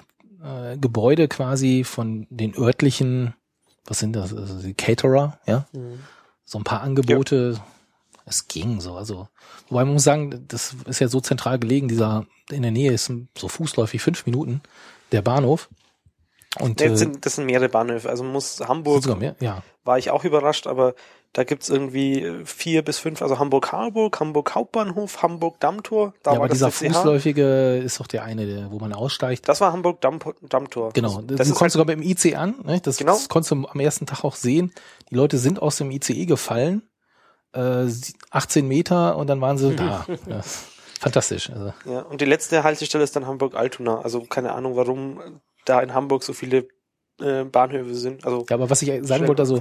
[0.43, 3.33] äh, Gebäude quasi von den örtlichen,
[3.85, 4.33] was sind das?
[4.33, 5.99] Also die Caterer, ja, Mhm.
[6.45, 7.59] so ein paar Angebote.
[8.29, 9.29] Es ging so, also
[9.69, 11.87] wobei man muss sagen, das ist ja so zentral gelegen.
[11.87, 14.61] Dieser in der Nähe ist so fußläufig fünf Minuten
[15.13, 15.69] der Bahnhof.
[16.59, 18.09] Und Nee, äh, das, sind, das sind mehrere Bahnhöfe.
[18.09, 19.63] Also muss Hamburg mehr, ja.
[19.85, 20.93] war ich auch überrascht, aber
[21.33, 26.13] da gibt's irgendwie äh, vier bis fünf, also Hamburg-Harburg, Hamburg Hauptbahnhof, Hamburg-Dammtor.
[26.23, 26.87] Da ja, aber dieser das CCH.
[26.95, 29.47] fußläufige ist doch der eine, der, wo man aussteigt.
[29.47, 30.91] Das war Hamburg-Dammtor.
[30.93, 32.81] Genau, Das, du ist kommst halt, sogar mit dem IC an, ne?
[32.81, 33.13] das, Genau.
[33.13, 34.73] das konntest du am ersten Tag auch sehen.
[35.11, 36.81] Die Leute sind aus dem ICE gefallen,
[37.53, 37.87] äh,
[38.31, 40.05] 18 Meter und dann waren sie da.
[40.27, 40.41] Ja,
[40.99, 41.49] fantastisch.
[41.49, 44.01] Also, ja, und die letzte Haltestelle ist dann Hamburg-Altona.
[44.01, 46.67] Also keine Ahnung, warum da in Hamburg so viele
[47.19, 48.25] äh, Bahnhöfe sind.
[48.25, 49.59] Also ja, aber was ich sagen wollte, also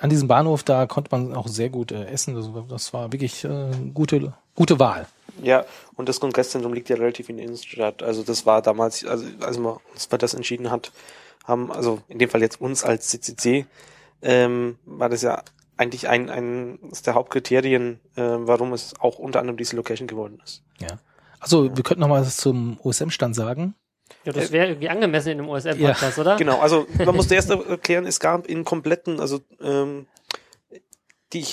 [0.00, 2.36] an diesem Bahnhof, da konnte man auch sehr gut äh, essen.
[2.36, 5.06] Also, das war wirklich äh, gute, gute Wahl.
[5.42, 5.64] Ja,
[5.96, 8.02] und das Kongresszentrum liegt ja relativ in der Innenstadt.
[8.02, 10.90] Also das war damals, also als man uns für das entschieden hat,
[11.44, 13.66] haben, also in dem Fall jetzt uns als CCC,
[14.22, 15.42] ähm, war das ja
[15.78, 20.40] eigentlich ein, ein das der Hauptkriterien, äh, warum es auch unter anderem diese Location geworden
[20.44, 20.62] ist.
[20.78, 20.98] Ja.
[21.40, 23.74] Also wir könnten noch mal was zum OSM-Stand sagen.
[24.24, 26.36] Ja, das wäre irgendwie angemessen in einem OSM-Podcast, oder?
[26.36, 30.06] Genau, also man musste erst erklären, es gab in kompletten, also ähm,
[31.32, 31.46] die,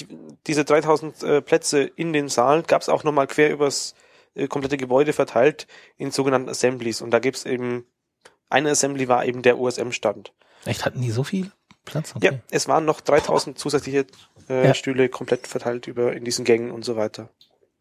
[0.48, 3.94] diese 3000 äh, Plätze in den Saal gab es auch nochmal quer übers
[4.34, 7.02] äh, komplette Gebäude verteilt in sogenannten Assemblies.
[7.02, 7.86] Und da gibt's eben,
[8.50, 10.34] eine Assembly war eben der OSM-Stand.
[10.66, 11.52] Echt, hatten die so viel
[11.86, 12.14] Platz?
[12.22, 14.06] Ja, es waren noch 3000 zusätzliche
[14.50, 14.74] äh, Ja.
[14.74, 17.30] Stühle komplett verteilt über in diesen Gängen und so weiter.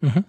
[0.00, 0.24] Mhm.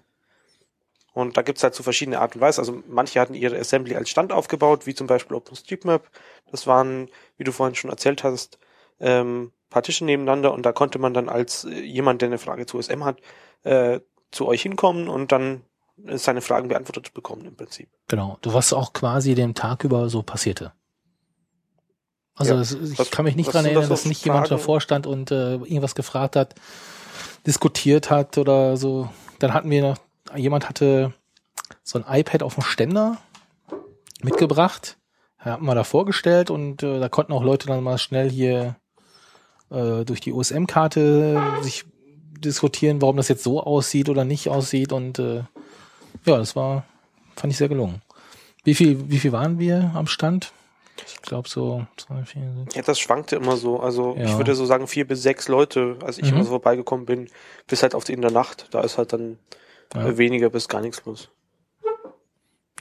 [1.13, 2.59] Und da gibt's halt so verschiedene Art und Weise.
[2.59, 6.09] Also manche hatten ihre Assembly als Stand aufgebaut, wie zum Beispiel OpenStreetMap.
[6.51, 8.59] Das waren, wie du vorhin schon erzählt hast,
[8.99, 12.77] ähm, Partition nebeneinander und da konnte man dann als äh, jemand, der eine Frage zu
[12.77, 13.19] OSM hat,
[13.63, 13.99] äh,
[14.31, 15.61] zu euch hinkommen und dann
[16.05, 17.89] äh, seine Fragen beantwortet bekommen im Prinzip.
[18.07, 18.37] Genau.
[18.41, 20.73] Du was auch quasi den Tag über so passierte.
[22.35, 22.61] Also Ja.
[22.61, 24.59] es, ich Was- kann mich nicht sind erinnern, das dass nicht jemand Fragen?
[24.59, 26.55] davor stand und äh, irgendwas gefragt hat,
[27.47, 29.09] diskutiert hat oder so.
[29.39, 29.97] Dann hatten wir noch,
[30.35, 31.13] jemand hatte
[31.83, 33.17] so ein iPad auf dem Ständer
[34.21, 34.97] mitgebracht,
[35.37, 38.75] hat man da vorgestellt und äh, da konnten auch Leute dann mal schnell hier
[39.69, 41.85] äh, durch die OSM-Karte sich
[42.39, 45.43] diskutieren, warum das jetzt so aussieht oder nicht aussieht und äh,
[46.25, 46.83] ja, das war,
[47.35, 48.01] fand ich sehr gelungen.
[48.63, 50.51] Wie viel, wie viel waren wir am Stand?
[51.05, 52.75] Ich glaube so zwei, vier, sechs.
[52.75, 53.79] Ja, das schwankte immer so.
[53.79, 54.37] Also ich Ja.
[54.37, 56.35] würde so sagen vier bis sechs Leute, als ich Mhm.
[56.35, 57.29] immer so vorbeigekommen bin,
[57.67, 58.67] bis halt auf die in der Nacht.
[58.71, 59.37] Da ist halt dann
[59.93, 60.07] Ja.
[60.07, 61.29] äh, weniger bis gar nichts los.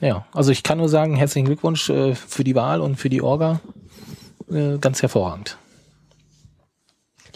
[0.01, 3.21] Ja, also ich kann nur sagen, herzlichen Glückwunsch äh, für die Wahl und für die
[3.21, 3.59] Orga.
[4.49, 5.57] Äh, ganz hervorragend.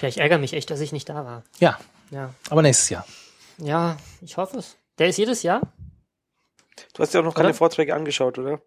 [0.02, 1.44] Ja, ich ärgere mich echt, dass ich nicht da war.
[1.60, 1.78] Ja,
[2.12, 2.34] Ja.
[2.50, 3.06] aber nächstes Jahr.
[3.58, 4.78] Ja, ich hoffe es.
[4.98, 5.62] Der ist jedes Jahr?
[6.94, 7.56] Du hast ja auch noch keine Oder?
[7.58, 8.62] Vorträge angeschaut, oder?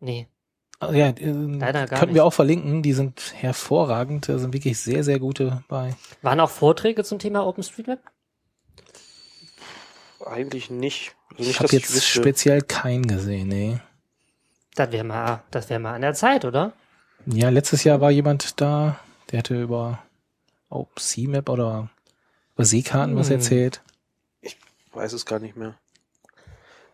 [0.00, 0.28] Nee.
[0.78, 2.26] Also Ja, äh, Leider gar könnten wir nicht.
[2.26, 2.82] auch verlinken.
[2.82, 4.28] Die sind hervorragend.
[4.28, 5.94] Da sind wirklich sehr, sehr gute bei.
[6.22, 7.98] Waren auch Vorträge zum Thema OpenStreetMap?
[10.24, 11.14] Eigentlich nicht.
[11.30, 12.20] Also Ich nicht, habe dass jetzt wüsste.
[12.20, 13.48] speziell keinen gesehen.
[13.48, 13.78] Nee.
[14.74, 16.72] Das wäre mal, das wäre mal an der Zeit, oder?
[17.26, 18.98] Ja, letztes Jahr war jemand da,
[19.30, 20.00] der hatte über
[20.68, 21.88] OpenSeamap oder
[22.54, 23.36] über Seekarten was Hm.
[23.36, 23.82] erzählt.
[24.92, 25.74] weiß es gar nicht mehr.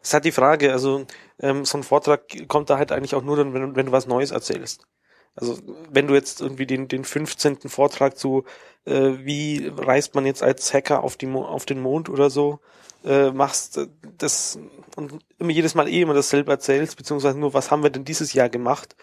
[0.03, 1.07] Ist halt die Frage, also
[1.41, 4.07] ähm, so ein Vortrag kommt da halt eigentlich auch nur dann, wenn, wenn du was
[4.07, 4.87] Neues erzählst.
[5.35, 5.59] Also
[5.91, 7.69] wenn du jetzt irgendwie den, den 15.
[7.69, 8.45] Vortrag zu,
[8.85, 12.61] äh, wie reist man jetzt als Hacker auf, die Mo auf den Mond oder so,
[13.05, 13.87] äh, machst, äh,
[14.19, 14.59] das
[14.97, 18.33] und immer jedes Mal eh immer dasselbe erzählst, beziehungsweise nur, was haben wir denn dieses
[18.35, 18.97] Jahr gemacht,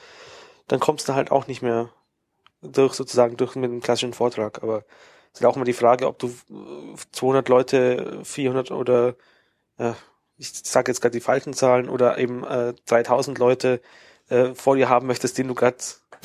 [0.68, 1.90] dann kommst du halt auch nicht mehr
[2.62, 4.62] durch sozusagen durch mit einem klassischen Vortrag.
[4.64, 4.86] Aber
[5.34, 9.16] es ist auch immer die Frage, ob du äh, 200 Leute, 400 oder
[9.78, 9.94] äh,
[10.40, 13.82] ich sage jetzt gerade die falschen Zahlen oder eben äh, 3000 Leute
[14.30, 15.78] äh, vor dir haben möchtest, denen du gerade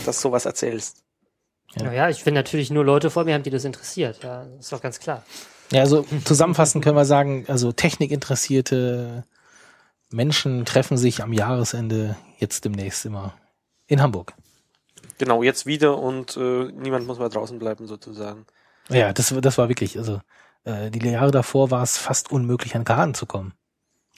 [0.07, 1.03] das sowas erzählst.
[1.75, 1.85] Ja.
[1.85, 4.23] Naja, ich will natürlich nur Leute vor mir haben, die das interessiert.
[4.23, 5.25] Ja, ist doch ganz klar.
[5.73, 9.25] Ja, also zusammenfassend können wir sagen, also technikinteressierte
[10.11, 13.35] Menschen treffen sich am Jahresende jetzt demnächst immer
[13.89, 14.35] in Hamburg.
[15.19, 18.47] Genau, jetzt wieder und äh, niemand muss mehr draußen bleiben sozusagen.
[18.89, 20.21] Ja, das, das war wirklich, also
[20.65, 23.55] äh, die Jahre davor war es fast unmöglich, an Karten zu kommen.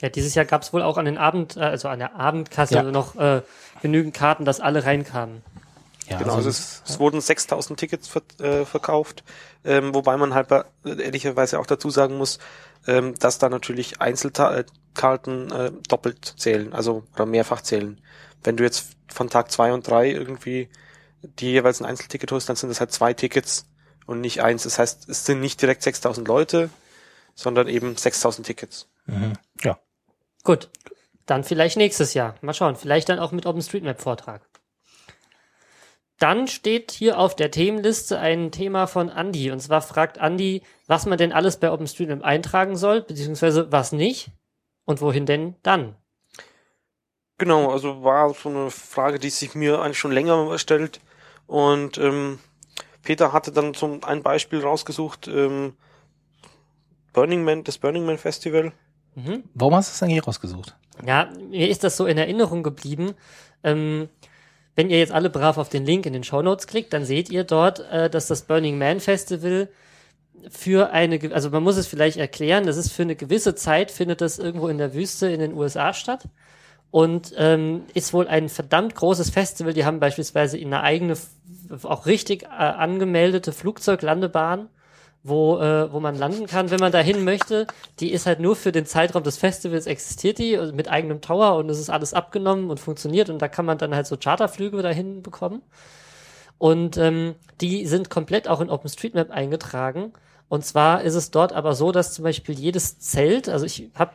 [0.01, 2.75] Ja, dieses Jahr gab es wohl auch an den Abend, äh, also an der Abendkasse
[2.75, 2.83] Ja.
[2.83, 3.41] noch äh,
[3.81, 5.41] genügend Karten, dass alle reinkamen.
[6.07, 9.23] Ja, Genau, also also es, es wurden 6000 Tickets ver äh, verkauft,
[9.65, 12.39] ähm, wobei man halt bei- ehrlicherweise auch dazu sagen muss,
[12.85, 17.99] ähm, dass da natürlich Einzelkarten äh, doppelt zählen, also oder mehrfach zählen.
[18.43, 20.69] Wenn du jetzt von Tag zwei und drei irgendwie
[21.23, 23.65] die jeweils ein Einzelticket holst, dann sind das halt zwei Tickets
[24.05, 24.63] und nicht eins.
[24.63, 26.69] Das heißt, es sind nicht direkt 6000 Leute,
[27.35, 28.87] sondern eben 6000 Tickets.
[29.07, 29.33] mhm.
[29.61, 29.77] ja.
[30.47, 30.69] Gut,
[31.25, 32.35] dann vielleicht nächstes Jahr.
[32.39, 34.47] Mal schauen, vielleicht dann auch mit OpenStreetMap-Vortrag.
[36.19, 39.51] Dann steht hier auf der Themenliste ein Thema von Andy.
[39.51, 44.31] Und zwar fragt Andy, was man denn alles bei OpenStreetMap eintragen soll, beziehungsweise was nicht
[44.85, 45.97] und wohin denn dann.
[47.37, 51.01] Genau, also war so eine Frage, die sich mir eigentlich schon länger stellt.
[51.45, 52.39] Und ähm,
[53.03, 55.75] Peter hatte dann zum ein Beispiel rausgesucht, ähm,
[57.11, 58.71] Burning Man, das Burning Man Festival.
[59.17, 59.43] Mhm.
[59.55, 60.75] Warum hast du es eigentlich rausgesucht?
[61.05, 63.13] Ja, mir ist das so in Erinnerung geblieben.
[63.63, 64.09] Ähm,
[64.75, 67.29] wenn ihr jetzt alle brav auf den Link in den Show Notes klickt, dann seht
[67.31, 69.69] ihr dort, äh, dass das Burning Man Festival
[70.49, 74.21] für eine, also man muss es vielleicht erklären, das ist für eine gewisse Zeit, findet
[74.21, 76.25] das irgendwo in der Wüste in den USA statt
[76.91, 79.73] und ähm, ist wohl ein verdammt großes Festival.
[79.73, 81.17] Die haben beispielsweise eine eigene,
[81.83, 84.69] auch richtig äh, angemeldete Flugzeuglandebahn,
[85.23, 87.67] wo, äh, wo man landen kann, wenn man dahin möchte.
[87.99, 91.55] Die ist halt nur für den Zeitraum des Festivals existiert die also mit eigenem Tower
[91.57, 94.81] und es ist alles abgenommen und funktioniert und da kann man dann halt so Charterflüge
[94.81, 95.61] dahin bekommen.
[96.57, 100.13] Und ähm, die sind komplett auch in OpenStreetMap eingetragen.
[100.49, 104.11] Und zwar ist es dort aber so, dass zum Beispiel jedes Zelt, also ich habe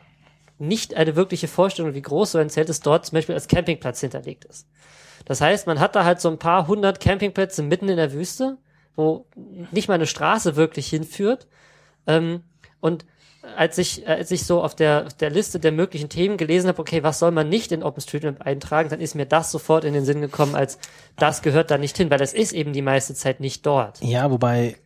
[0.57, 4.01] nicht eine wirkliche Vorstellung, wie groß so ein Zelt ist, dort zum Beispiel als Campingplatz
[4.01, 4.67] hinterlegt ist.
[5.25, 8.57] Das heißt, man hat da halt so ein paar hundert Campingplätze mitten in der Wüste,
[8.95, 9.25] wo
[9.71, 11.47] nicht mal eine Straße wirklich hinführt.
[12.07, 12.43] Ähm,
[12.79, 13.05] und
[13.57, 16.79] als ich, äh, als ich so auf der, der Liste der möglichen Themen gelesen habe,
[16.79, 20.05] okay, was soll man nicht in OpenStreetMap eintragen, dann ist mir das sofort in den
[20.05, 20.77] Sinn gekommen, als
[21.17, 24.01] das gehört da nicht hin, weil das ist eben die meiste Zeit nicht dort.
[24.01, 24.77] Ja, wobei,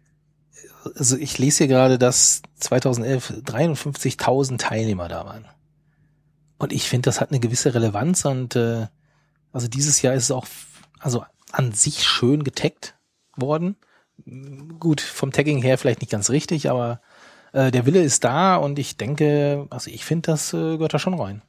[0.96, 5.46] also ich lese hier gerade, dass 2011 53.000 Teilnehmer da waren.
[6.58, 8.88] Und ich finde, das hat eine gewisse Relevanz und äh,
[9.52, 10.48] also dieses Jahr ist es auch
[11.00, 12.96] also an sich schön getaggt
[13.36, 13.78] worden.
[14.80, 17.02] Gut, vom Tagging her vielleicht nicht ganz richtig, aber
[17.54, 21.00] äh, der Wille ist da und ich denke, also ich finde, das äh, gehört da
[21.00, 21.42] schon rein.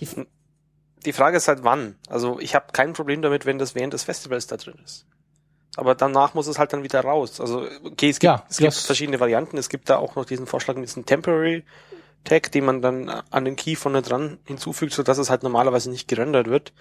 [0.00, 0.08] Die,
[1.04, 1.96] Die Frage ist halt wann.
[2.08, 5.06] Also ich habe kein Problem damit, wenn das während des Festivals da drin ist.
[5.76, 7.40] Aber danach muss es halt dann wieder raus.
[7.40, 9.58] Also okay, es gibt, Ja, es gibt verschiedene Varianten.
[9.58, 11.64] Es gibt da auch noch diesen Vorschlag mit diesem Temporary
[12.24, 15.90] Tag, den man dann an den Key vorne dran hinzufügt, so dass es halt normalerweise
[15.90, 16.72] nicht gerendert wird.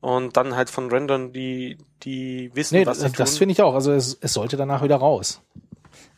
[0.00, 3.38] Und dann halt von Rendern, die, die wissen, Nee, was das, sie das tun.
[3.38, 3.74] finde ich auch.
[3.74, 5.40] Also es, es sollte danach wieder raus.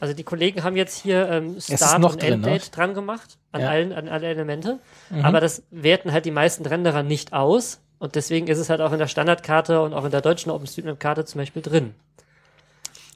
[0.00, 2.48] also die Kollegen haben jetzt hier ähm, Start noch und drin, ne?
[2.48, 3.68] Enddate dran gemacht, an Ja.
[3.70, 4.80] allen, an alle Elemente.
[5.10, 5.24] Mhm.
[5.24, 7.80] Aber das werten halt die meisten Renderer nicht aus.
[7.98, 11.24] Und deswegen ist es halt auch in der Standardkarte und auch in der deutschen OpenStreetMap-Karte
[11.24, 11.94] zum Beispiel drin.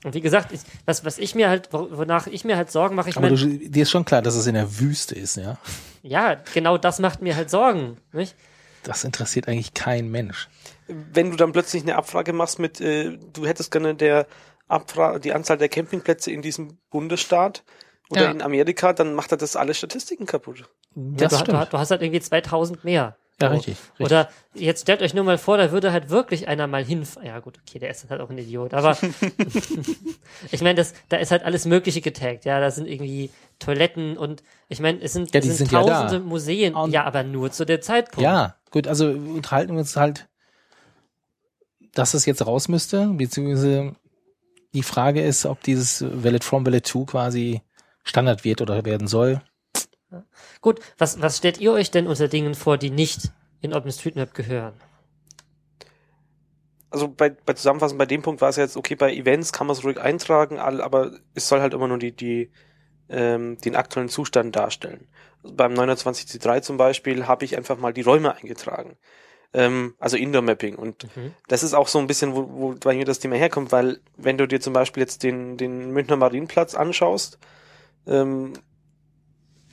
[0.05, 2.95] Und wie gesagt, ich, was, was ich mir halt, wo- wonach ich mir halt Sorgen
[2.95, 5.59] mache, ich Aber meine, dir ist schon klar, dass es in der Wüste ist, ja.
[6.03, 8.35] ja, genau das macht mir halt Sorgen, nicht?
[8.83, 10.49] Das interessiert eigentlich kein Mensch.
[10.89, 14.27] Wenn du dann plötzlich eine Abfrage machst mit, äh, du hättest gerne der
[14.69, 17.63] Abfrage, die Anzahl der Campingplätze in diesem Bundesstaat
[18.11, 18.31] oder Ja.
[18.31, 20.61] in Amerika, dann macht er das alle Statistiken kaputt.
[20.61, 21.63] Ja, Das du, stimmt.
[21.63, 23.17] du, du hast halt irgendwie 2000 mehr.
[23.43, 24.07] Ja, richtig, richtig.
[24.07, 27.27] Oder jetzt stellt euch nur mal vor, da würde halt wirklich einer mal hinfahren.
[27.27, 28.75] Ja gut, okay, der ist halt auch ein Idiot.
[28.75, 28.97] Aber
[30.51, 32.45] ich meine, das, da ist halt alles Mögliche getaggt.
[32.45, 35.81] Ja, da sind irgendwie Toiletten und ich meine, es sind, Ja, es sind sind ja
[35.83, 36.75] tausende Museen.
[36.75, 38.21] Und- ja, aber nur zu dem Zeitpunkt.
[38.23, 40.29] Ja, gut, also unterhalten wir uns halt,
[41.95, 43.95] dass es jetzt raus müsste, beziehungsweise
[44.75, 47.63] die Frage ist, ob dieses Valid from Valid to quasi
[48.05, 49.43] Standard wird oder werden soll.
[50.61, 54.75] Gut, was, was stellt ihr euch denn unter Dingen vor, die nicht in OpenStreetMap gehören?
[56.91, 59.77] Also bei, bei Zusammenfassen, bei dem Punkt war es jetzt, okay, bei Events kann man
[59.77, 62.51] es ruhig eintragen, aber es soll halt immer nur die, die,
[63.09, 65.07] ähm, den aktuellen Zustand darstellen.
[65.43, 68.97] Also beim 920C3 zum Beispiel habe ich einfach mal die Räume eingetragen.
[69.53, 70.75] Ähm, also Indoor-Mapping.
[70.77, 71.35] Und Mhm.
[71.47, 74.39] das ist auch so ein bisschen, wo, wo bei mir das Thema herkommt, weil wenn
[74.39, 77.39] du dir zum Beispiel jetzt den, den Münchner Marienplatz anschaust,
[78.07, 78.53] ähm,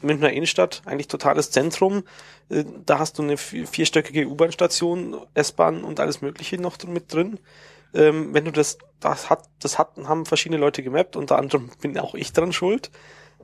[0.02, 2.04] Münchner Innenstadt, eigentlich totales Zentrum,
[2.50, 7.40] äh, da hast du eine vi- vierstöckige U-Bahn-Station, S-Bahn und alles Mögliche noch mit drin.
[7.94, 11.98] Ähm, wenn du das, das hat, das hat, haben verschiedene Leute gemappt, unter anderem bin
[11.98, 12.92] auch ich dran schuld.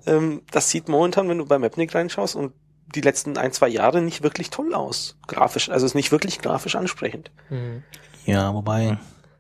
[0.06, 2.54] Ähm, das sieht momentan, wenn du bei Mapnik reinschaust und
[2.94, 5.18] die letzten ein, zwei Jahre nicht wirklich toll aus.
[5.28, 7.32] Grafisch, also ist nicht wirklich grafisch ansprechend.
[7.50, 7.84] Mhm.
[8.26, 8.98] Ja, wobei,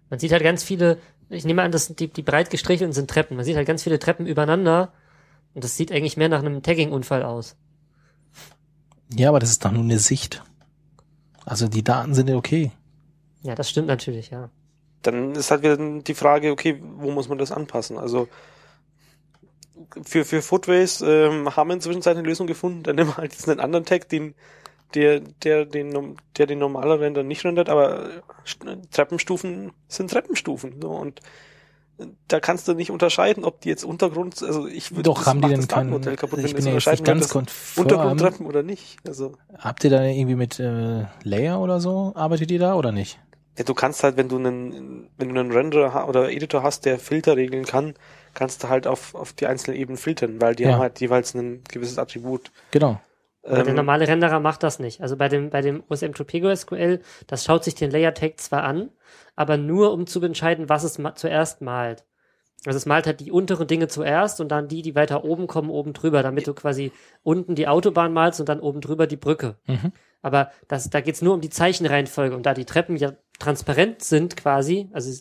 [0.09, 0.97] Man sieht halt ganz viele,
[1.29, 3.35] ich nehme an, dass die, die breit gestrichelten sind Treppen.
[3.35, 4.93] Man sieht halt ganz viele Treppen übereinander
[5.53, 7.55] und das sieht eigentlich mehr nach einem Tagging-Unfall aus.
[9.15, 10.43] ja, aber das ist doch nur eine Sicht.
[11.45, 12.71] Also die Daten sind ja okay.
[13.43, 14.49] Ja, das stimmt natürlich, ja.
[15.01, 17.97] Dann ist halt wieder die Frage, okay, wo muss man das anpassen?
[17.97, 18.29] Also
[20.03, 22.83] für, für Footways ähm, haben wir inzwischen eine Lösung gefunden.
[22.83, 24.35] Dann nehmen wir halt jetzt einen anderen Tag, den,
[24.93, 30.81] der, der, den, der den normalen Render nicht rendert, aber St- Treppenstufen sind Treppenstufen.
[30.81, 31.21] So, und
[32.27, 35.41] da kannst du nicht unterscheiden, ob die jetzt Untergrund, also ich würde Doch, das haben
[35.41, 37.83] die denn keinen, Datenmodell kaputt, ich bin ja jetzt nicht ganz confirm.
[37.83, 38.97] Untergrundtreppen oder nicht.
[39.07, 43.19] Also Habt ihr da irgendwie mit äh, Layer oder so, arbeitet ihr da oder nicht?
[43.57, 46.97] Ja, du kannst halt, wenn du einen, wenn du einen Renderer oder Editor hast, der
[46.97, 47.93] Filter regeln kann,
[48.33, 50.73] kannst du halt auf, auf die einzelnen Ebenen filtern, weil die Ja.
[50.73, 52.51] haben halt jeweils ein gewisses Attribut.
[52.71, 52.99] Genau.
[53.43, 55.01] Aber der Ähm, normale Renderer macht das nicht.
[55.01, 58.63] Also bei dem, bei dem OSM Topego SQL, das schaut sich den Layer Tag zwar
[58.63, 58.89] an,
[59.35, 62.05] aber nur um zu entscheiden, was es ma zuerst malt.
[62.65, 65.69] Also es malt halt die unteren Dinge zuerst und dann die, die weiter oben kommen,
[65.69, 69.57] oben drüber, damit du quasi unten die Autobahn malst und dann oben drüber die Brücke.
[69.67, 69.91] Mhm.
[70.21, 72.33] Aber das, da geht's nur um die Zeichenreihenfolge.
[72.33, 75.11] Und da die Treppen ja transparent sind quasi, also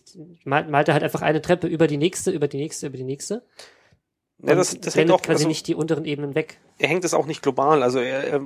[0.45, 3.03] malt, malt er halt einfach eine Treppe über die nächste, über die nächste, über die
[3.03, 3.43] nächste.
[4.43, 6.59] Ja, das, das hängt auch, quasi also, nicht die unteren Ebenen weg.
[6.79, 8.41] er hängt es auch nicht global, also er, er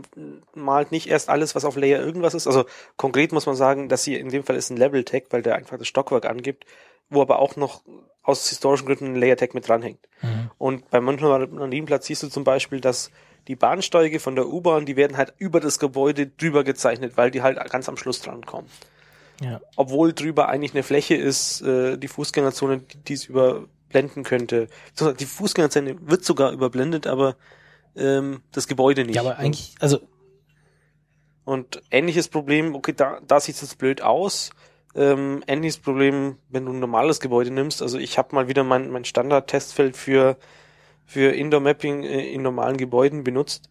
[0.54, 2.46] malt nicht erst alles, was auf Layer irgendwas ist.
[2.46, 5.42] Also konkret muss man sagen, dass hier in dem Fall ist ein Level Tag, weil
[5.42, 6.66] der einfach das Stockwerk angibt,
[7.08, 7.82] wo aber auch noch
[8.22, 10.00] aus historischen Gründen ein Layer Tag mit dranhängt.
[10.20, 10.50] Mhm.
[10.58, 13.10] Und beim Münchner Marienplatz siehst du zum Beispiel, dass
[13.48, 17.42] die Bahnsteige von der U-Bahn, die werden halt über das Gebäude drüber gezeichnet, weil die
[17.42, 18.68] halt ganz am Schluss dran kommen.
[19.40, 19.60] Ja.
[19.76, 23.26] Obwohl drüber eigentlich eine Fläche ist, äh, die Fußgängerzone, die es
[23.96, 24.68] überblenden könnte.
[25.18, 27.36] Die Fußgängerzone wird sogar überblendet, aber
[27.96, 29.16] ähm, das Gebäude nicht.
[29.16, 30.00] Ja, aber eigentlich, also
[31.44, 34.50] Und ähnliches Problem, okay, da, da sieht es jetzt blöd aus.
[34.94, 37.82] Ähm, ähnliches Problem, wenn du ein normales Gebäude nimmst.
[37.82, 40.36] Also ich habe mal wieder mein, mein Standard-Testfeld für,
[41.04, 43.68] für Indoor-Mapping äh, in normalen Gebäuden benutzt.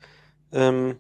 [0.54, 0.98] Ähm,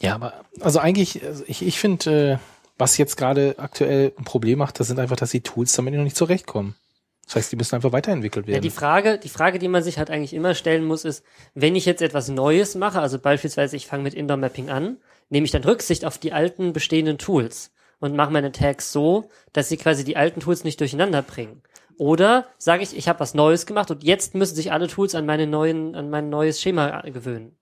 [0.00, 2.38] Ja, aber also eigentlich, also ich, ich finde, äh,
[2.78, 6.04] was jetzt gerade aktuell ein Problem macht, das sind einfach, dass die Tools damit noch
[6.04, 6.74] nicht zurechtkommen.
[7.24, 8.62] Das heißt, die müssen einfach weiterentwickelt Ja, werden.
[8.62, 11.86] die Frage, die Frage, die man sich halt eigentlich immer stellen muss, ist, wenn ich
[11.86, 14.98] jetzt etwas Neues mache, also beispielsweise ich fange mit Indoor Mapping an,
[15.30, 19.68] nehme ich dann Rücksicht auf die alten bestehenden Tools und mache meine Tags so, dass
[19.68, 21.62] sie quasi die alten Tools nicht durcheinander bringen.
[21.96, 25.24] Oder sage ich, ich habe was Neues gemacht und jetzt müssen sich alle Tools an
[25.24, 27.56] meine neuen, an mein neues Schema gewöhnen.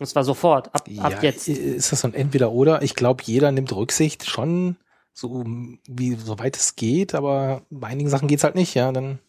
[0.00, 1.46] Und zwar sofort, ab, ab jetzt.
[1.46, 2.82] Ist das so ein Entweder-Oder?
[2.82, 4.76] Ich glaube, jeder nimmt Rücksicht schon,
[5.14, 5.44] so
[5.86, 8.92] wie soweit es geht, aber bei einigen Sachen geht's halt nicht, ja.
[8.92, 9.20] Dann,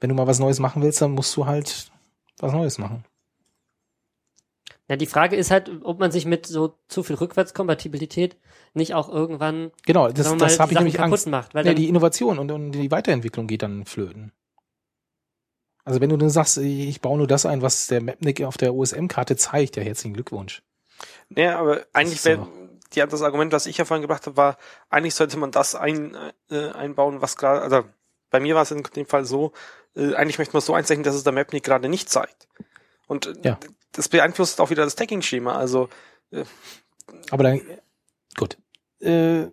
[0.00, 1.90] wenn du mal was Neues machen willst, dann musst du halt
[2.38, 3.04] was Neues machen.
[4.88, 8.36] Ja, die Frage ist halt, ob man sich mit so zu viel Rückwärtskompatibilität
[8.74, 11.26] nicht auch irgendwann Genau, das, mal, das habe ich Sachen nämlich kaputt Angst.
[11.28, 11.54] macht.
[11.54, 14.32] Weil Ja, die Innovation und, und die Weiterentwicklung geht dann flöten.
[15.86, 18.74] Also wenn du dann sagst, ich baue nur das ein, was der Mapnik auf der
[18.74, 20.62] OSM-Karte zeigt, ja, herzlichen Glückwunsch.
[21.30, 22.63] ja, aber eigentlich wäre so.
[22.94, 24.56] Die, das Argument, was ich ja vorhin gebracht habe, war,
[24.90, 26.16] eigentlich sollte man das ein,
[26.50, 27.84] äh, einbauen, was gerade, also
[28.30, 29.52] bei mir war es in dem Fall so,
[29.96, 32.48] äh, eigentlich möchte man es so einzeichnen, dass es der Mapnik gerade nicht zeigt.
[33.06, 33.58] Und äh, Ja.
[33.92, 35.54] das beeinflusst auch wieder das Tagging-Schema.
[35.56, 35.88] Also
[37.30, 37.60] Aber dann,
[38.36, 38.56] Gut.
[39.00, 39.46] Äh,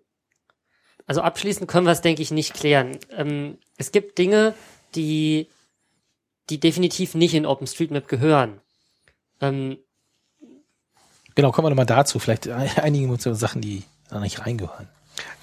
[1.05, 2.97] Also abschließend können wir es, denke ich, nicht klären.
[3.11, 4.55] Ähm, es gibt Dinge,
[4.95, 5.49] die,
[6.49, 8.61] die definitiv nicht in OpenStreetMap gehören.
[9.41, 9.77] Ähm,
[11.35, 12.19] genau, kommen wir nochmal dazu.
[12.19, 12.45] Vielleicht
[13.07, 14.87] wir uns über Sachen, die da nicht reingehören.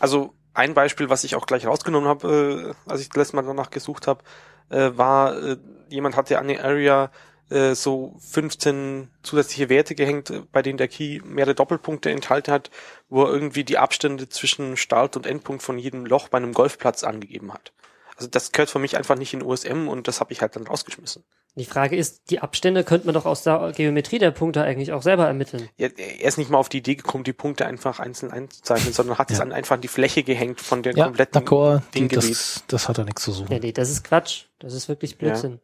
[0.00, 3.42] Also ein Beispiel, was ich auch gleich rausgenommen habe, äh, als ich das letzte Mal
[3.42, 4.22] danach gesucht habe,
[4.70, 5.56] äh, war, äh,
[5.88, 7.10] jemand hatte an der Area
[7.50, 12.70] äh, so 15 zusätzliche Werte gehängt, äh, bei denen der Key mehrere Doppelpunkte enthalten hat,
[13.08, 17.04] wo er irgendwie die Abstände zwischen Start und Endpunkt von jedem Loch bei einem Golfplatz
[17.04, 17.72] angegeben hat.
[18.16, 20.66] Also das gehört für mich einfach nicht in USM und das habe ich halt dann
[20.66, 21.24] rausgeschmissen.
[21.58, 25.02] Die Frage ist, die Abstände könnte man doch aus der Geometrie der Punkte eigentlich auch
[25.02, 25.68] selber ermitteln.
[25.76, 29.18] Er, er ist nicht mal auf die Idee gekommen, die Punkte einfach einzeln einzuzeichnen, sondern
[29.18, 29.44] hat es Ja.
[29.44, 32.30] an einfach an die Fläche gehängt von der Ja, kompletten d'accord, die, Dinggebiet.
[32.30, 33.52] das, das hat da nichts zu suchen.
[33.52, 34.44] Ja, nee, das ist Quatsch.
[34.58, 35.60] Das ist wirklich Blödsinn.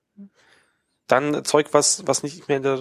[1.06, 2.78] dann Zeug, was, was nicht mehr in der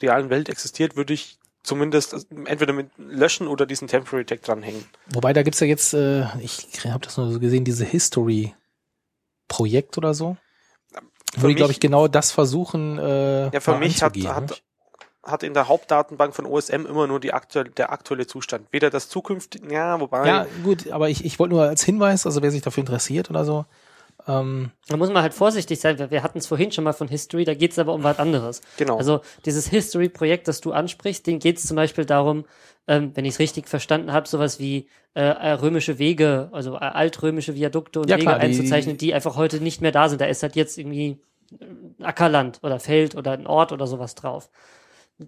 [0.00, 2.14] realen Welt existiert, würde ich zumindest
[2.46, 4.84] entweder mit löschen oder diesen Temporary Tag dranhängen.
[5.12, 10.14] Wobei, da gibt's ja jetzt, äh, ich habe das nur so gesehen, diese History-Projekt oder
[10.14, 10.36] so.
[11.42, 14.62] Mich- glaube ich, genau das versuchen, äh, Ja, für mich hat, hat,
[15.22, 18.66] hat in der Hauptdatenbank von OSM immer nur die aktuelle, der aktuelle Zustand.
[18.70, 22.42] Weder das zukünftige, ja, wobei, Ja, gut, aber ich, ich wollte nur als Hinweis, also
[22.42, 23.64] wer sich dafür interessiert oder so,
[24.28, 25.98] ähm, Da muss man halt vorsichtig sein.
[25.98, 28.18] Wir, wir hatten es vorhin schon mal von History, da geht es aber um was
[28.18, 28.60] anderes.
[28.76, 28.96] genau.
[28.98, 32.44] Also dieses History-Projekt, das du ansprichst, den geht es zum Beispiel darum,
[32.88, 36.78] ähm, wenn ich es richtig verstanden habe, sowas wie äh, äh, römische Wege, also äh,
[36.78, 40.20] altrömische Viadukte und Ja, Wege klar, die- einzuzeichnen, die einfach heute nicht mehr da sind.
[40.20, 41.18] Da ist halt jetzt irgendwie
[41.60, 44.50] ein Ackerland oder Feld oder ein Ort oder sowas drauf.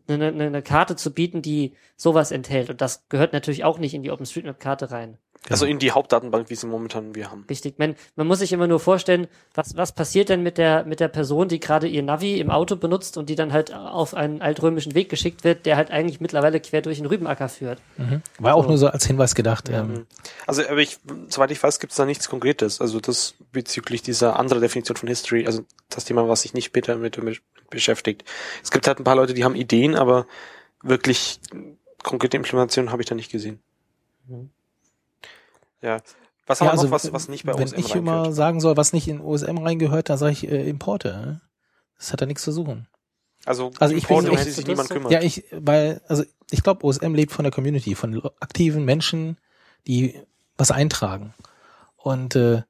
[0.06, 2.68] Eine, eine, eine Karte zu bieten, die sowas enthält.
[2.68, 5.16] Und das gehört natürlich auch nicht in die OpenStreetMap-Karte rein.
[5.50, 7.44] Also in die Hauptdatenbank, wie sie momentan wir haben.
[7.48, 7.78] Richtig.
[7.78, 11.08] Man, man muss sich immer nur vorstellen, was, was passiert denn mit der, mit der
[11.08, 14.94] Person, die gerade ihr Navi im Auto benutzt und die dann halt auf einen altrömischen
[14.94, 17.80] Weg geschickt wird, der halt eigentlich mittlerweile quer durch den Rübenacker führt.
[17.96, 18.22] mhm.
[18.38, 18.68] war auch So.
[18.68, 19.68] nur so als Hinweis gedacht.
[19.70, 20.06] Ähm,
[20.46, 22.80] Also, aber ich, soweit ich weiß, gibt es da nichts Konkretes.
[22.80, 26.96] Also das bezüglich dieser anderen Definition von History, also das Thema, was sich nicht später
[26.96, 28.24] mit, mit beschäftigt.
[28.62, 30.26] Es gibt halt ein paar Leute, die haben Ideen, aber
[30.82, 31.40] wirklich
[32.02, 33.60] konkrete Implementationen habe ich da nicht gesehen.
[34.26, 34.50] Mhm.
[35.82, 35.98] Ja.
[36.46, 38.60] Was haben ja, wir also, noch, was, was nicht bei wenn OSM ich immer sagen
[38.60, 41.40] soll, was nicht in OSM reingehört, dann sage ich äh, Importe.
[41.98, 42.88] Das hat da nichts zu suchen.
[43.44, 45.12] Also, Also ich Importe, bin die sich niemand kümmert.
[45.12, 49.38] Ja, ich, weil, also ich glaube, OSM lebt von der Community, von aktiven Menschen,
[49.86, 50.20] die
[50.56, 51.34] was eintragen.
[51.96, 52.62] Und äh,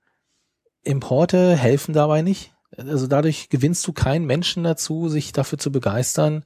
[0.82, 2.54] Importe helfen dabei nicht.
[2.76, 6.44] Also dadurch gewinnst du keinen Menschen dazu, sich dafür zu begeistern,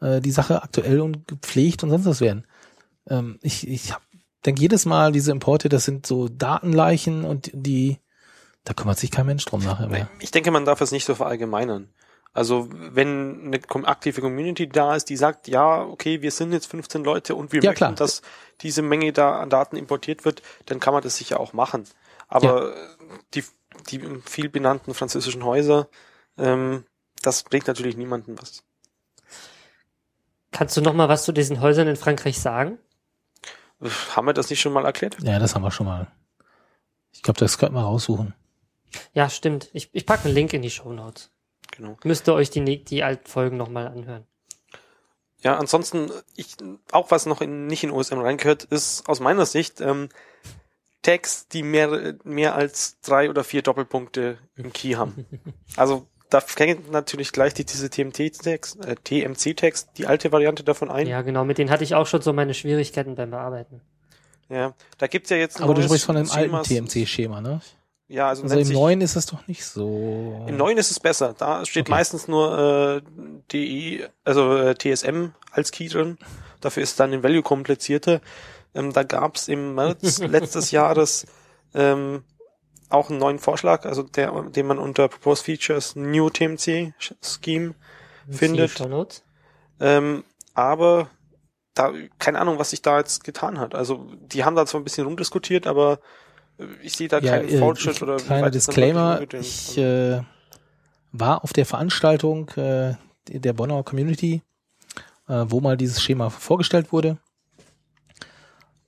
[0.00, 2.46] äh, die Sache aktuell und gepflegt und sonst was werden.
[3.08, 4.02] Ähm, ich ich hab,
[4.46, 7.98] denke jedes Mal, diese Importe, das sind so Datenleichen und die,
[8.64, 10.08] da kümmert sich kein Mensch drum nachher mehr.
[10.20, 11.88] Ich denke, man darf es nicht so verallgemeinern.
[12.32, 17.02] Also, wenn eine aktive Community da ist, die sagt, ja, okay, wir sind jetzt 15
[17.02, 17.94] Leute und wir Ja, möchten, klar.
[17.94, 18.20] dass
[18.60, 21.84] diese Menge da an Daten importiert wird, dann kann man das sicher auch machen.
[22.28, 22.74] Aber
[23.32, 23.42] die,
[23.88, 25.88] die viel benannten französischen Häuser,
[26.36, 26.84] ähm,
[27.22, 28.62] das bringt natürlich niemandem was.
[30.52, 32.78] Kannst du noch mal was zu diesen Häusern in Frankreich sagen?
[34.14, 35.16] Haben wir das nicht schon mal erklärt?
[35.22, 36.08] Ja, das haben wir schon mal.
[37.12, 38.34] Ich glaube, das könnten wir raussuchen.
[39.12, 39.70] Ja, stimmt.
[39.72, 41.30] Ich, ich packe einen Link in die Show Notes.
[41.72, 41.96] Genau.
[42.04, 44.26] Müsst ihr euch die, die alten Folgen noch mal anhören.
[45.42, 46.56] Ja, ansonsten, ich,
[46.92, 50.08] auch was noch in, nicht in OSM reingehört, ist aus meiner Sicht ähm,
[51.02, 55.26] Tags, die mehr, mehr als drei oder vier Doppelpunkte im Key haben.
[55.76, 61.06] Also da fängt natürlich gleich die, diese TMT-Tags, äh, TMC-Tags, die alte Variante davon ein.
[61.06, 61.44] Ja, Ja, genau.
[61.44, 63.80] Mit denen hatte ich auch schon so meine Schwierigkeiten beim Bearbeiten.
[64.48, 66.68] da gibt's ja jetzt Aber du sprichst von einem alten Schemas.
[66.68, 67.60] TMC-Schema, ne?
[68.08, 70.44] Ja, also, Also im neuen ist es doch nicht so.
[70.46, 71.34] Im neuen ist es besser.
[71.36, 71.90] Da steht Okay.
[71.90, 76.16] meistens nur äh, DI, also äh, TSM als Key drin.
[76.60, 78.20] Dafür ist dann den Value komplizierter.
[78.74, 81.26] Ähm, da gab's im März letztes Jahres
[81.74, 82.22] ähm,
[82.88, 87.74] auch einen neuen Vorschlag, also der, den man unter Proposed Features New TMC Scheme
[88.30, 89.22] findet.
[89.80, 90.24] Ähm,
[90.54, 91.10] aber
[91.74, 93.74] da keine Ahnung, was sich da jetzt getan hat.
[93.74, 95.98] Also die haben da zwar ein bisschen rumdiskutiert, aber
[96.82, 100.22] ich sehe da keinen äh, Fortschritt oder kleiner Disclaimer, ich äh,
[101.12, 102.94] war auf der Veranstaltung äh,
[103.28, 104.42] der Bonner Community,
[105.28, 107.18] äh, wo mal dieses Schema vorgestellt wurde.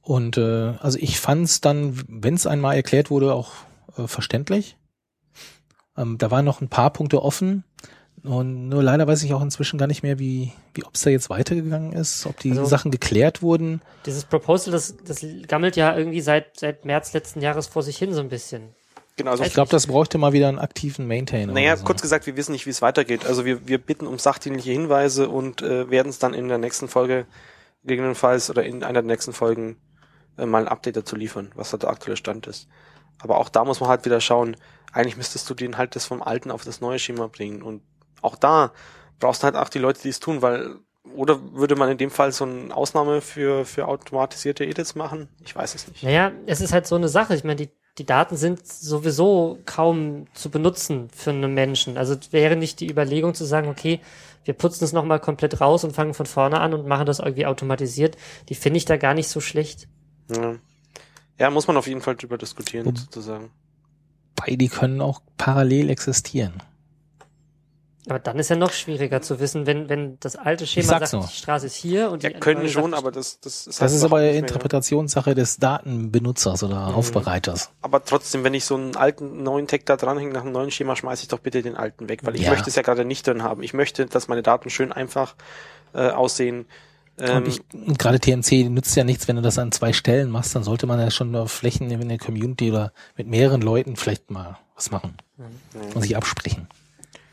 [0.01, 3.53] Und äh, also ich fand es dann, wenn es einmal erklärt wurde, auch
[3.99, 4.77] äh, verständlich.
[5.97, 7.65] Ähm, da waren noch ein paar Punkte offen.
[8.25, 11.11] Und nur leider weiß ich auch inzwischen gar nicht mehr, wie, wie ob es da
[11.11, 13.81] jetzt weitergegangen ist, ob die Also- Sachen geklärt wurden.
[14.07, 18.13] Dieses Proposal, das, das gammelt ja irgendwie seit, seit März letzten Jahres vor sich hin
[18.13, 18.75] so ein bisschen.
[19.17, 21.53] genau, also Ich glaube, das bräuchte mal wieder einen aktiven Maintainer.
[21.53, 21.85] Naja, so.
[21.85, 23.25] kurz gesagt, wir wissen nicht, wie es weitergeht.
[23.25, 26.89] Also wir, wir bitten um sachdienliche Hinweise und äh, werden es dann in der nächsten
[26.89, 27.27] Folge
[27.85, 29.77] gegebenenfalls oder in einer der nächsten Folgen
[30.37, 32.69] äh, mal ein Update dazu liefern, was da der aktuelle Stand ist.
[33.21, 34.57] Aber auch da muss man halt wieder schauen,
[34.93, 37.63] eigentlich müsstest du den halt das vom alten auf das neue Schema bringen.
[37.63, 37.83] Und
[38.23, 38.73] auch da
[39.19, 40.77] brauchst du halt auch die Leute, die es tun, weil
[41.15, 45.29] oder würde man in dem Fall so eine Ausnahme für, für automatisierte Edits machen?
[45.45, 46.03] Ich weiß es nicht.
[46.03, 47.35] Naja, es ist halt so eine Sache.
[47.35, 51.97] Ich meine, die, die Daten sind sowieso kaum zu benutzen für einen Menschen.
[51.97, 54.01] Also wäre nicht die Überlegung zu sagen, okay,
[54.45, 57.47] wir putzen es nochmal komplett raus und fangen von vorne an und machen das irgendwie
[57.47, 58.17] automatisiert.
[58.49, 59.89] Die finde ich da gar nicht so schlecht.
[60.31, 60.57] Ja.
[61.39, 62.97] Ja, muss man auf jeden Fall drüber diskutieren, mhm.
[62.97, 63.51] sozusagen.
[64.37, 66.63] Weil die können auch parallel existieren.
[68.09, 71.27] Aber dann ist ja noch schwieriger zu wissen, wenn, wenn das alte Schema sagt, nur.
[71.27, 73.93] die Straße ist hier und ja, die können schon, aber das, das ist Das halt
[73.93, 76.95] ist aber Interpretationssache des Datenbenutzers oder mhm.
[76.95, 77.71] Aufbereiters.
[77.83, 80.97] Aber trotzdem, wenn ich so einen alten, neuen Tag da dranhänge nach einem neuen Schema,
[80.97, 82.51] schmeiße ich doch bitte den alten weg, weil ich ja.
[82.51, 83.63] möchte es ja gerade nicht drin haben.
[83.63, 85.35] Ich möchte, dass meine Daten schön einfach
[85.93, 86.67] äh, aussehen.
[87.21, 87.61] Ähm, ich,
[87.99, 91.01] gerade TNC nützt ja nichts, wenn du das an zwei Stellen machst, dann sollte man
[91.01, 95.17] ja schon auf Flächen in der Community oder mit mehreren Leuten vielleicht mal was machen
[95.37, 95.95] mhm.
[95.95, 96.69] und sich absprechen.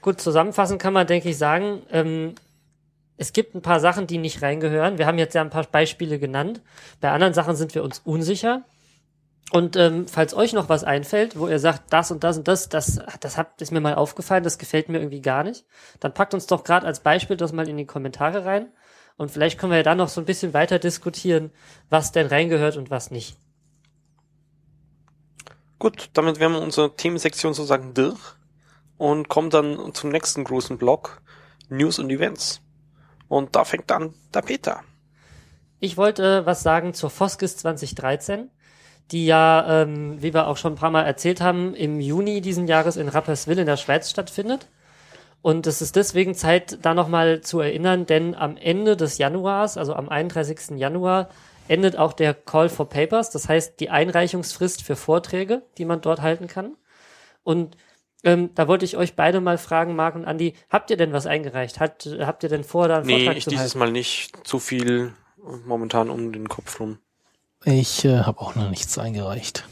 [0.01, 2.35] Gut, zusammenfassend kann man, denke ich, sagen, ähm,
[3.17, 4.97] es gibt ein paar Sachen, die nicht reingehören.
[4.97, 6.61] Wir haben jetzt ja ein paar Beispiele genannt.
[6.99, 8.63] Bei anderen Sachen sind wir uns unsicher.
[9.51, 12.67] Und ähm, falls euch noch was einfällt, wo ihr sagt, das und das und das,
[12.67, 15.65] das, das hat, ist mir mal aufgefallen, das gefällt mir irgendwie gar nicht,
[15.99, 18.67] dann packt uns doch gerade als Beispiel das mal in die Kommentare rein.
[19.17, 21.51] Und vielleicht können wir ja dann noch so ein bisschen weiter diskutieren,
[21.89, 23.37] was denn reingehört und was nicht.
[25.79, 28.19] Gut, damit wären wir unsere Themensektion sozusagen durch
[28.97, 31.21] und kommt dann zum nächsten großen Block,
[31.69, 32.61] News und Events.
[33.27, 34.81] Und da fängt dann der Peter.
[35.79, 38.49] Ich wollte was sagen zur Foskis 2013,
[39.11, 42.67] die ja, ähm, wie wir auch schon ein paar Mal erzählt haben, im Juni diesen
[42.67, 44.67] Jahres in Rapperswil in der Schweiz stattfindet.
[45.45, 49.93] Und es ist deswegen Zeit, da nochmal zu erinnern, denn am Ende des Januars, also
[49.93, 50.79] am 31.
[50.79, 51.29] Januar,
[51.67, 56.23] endet auch der Call for Papers, das heißt die Einreichungsfrist für Vorträge, die man dort
[56.23, 56.75] halten kann.
[57.43, 57.77] Und
[58.23, 61.27] ähm, da wollte ich euch beide mal fragen, Marc und Andi, habt ihr denn was
[61.27, 61.79] eingereicht?
[61.79, 63.77] Hat, habt ihr denn vor, da einen nee, Vortrag ich zu dieses halten?
[63.77, 64.47] Mal nicht.
[64.47, 65.13] Zu viel
[65.63, 66.97] momentan um den Kopf rum.
[67.63, 69.63] Ich äh, habe auch noch nichts eingereicht.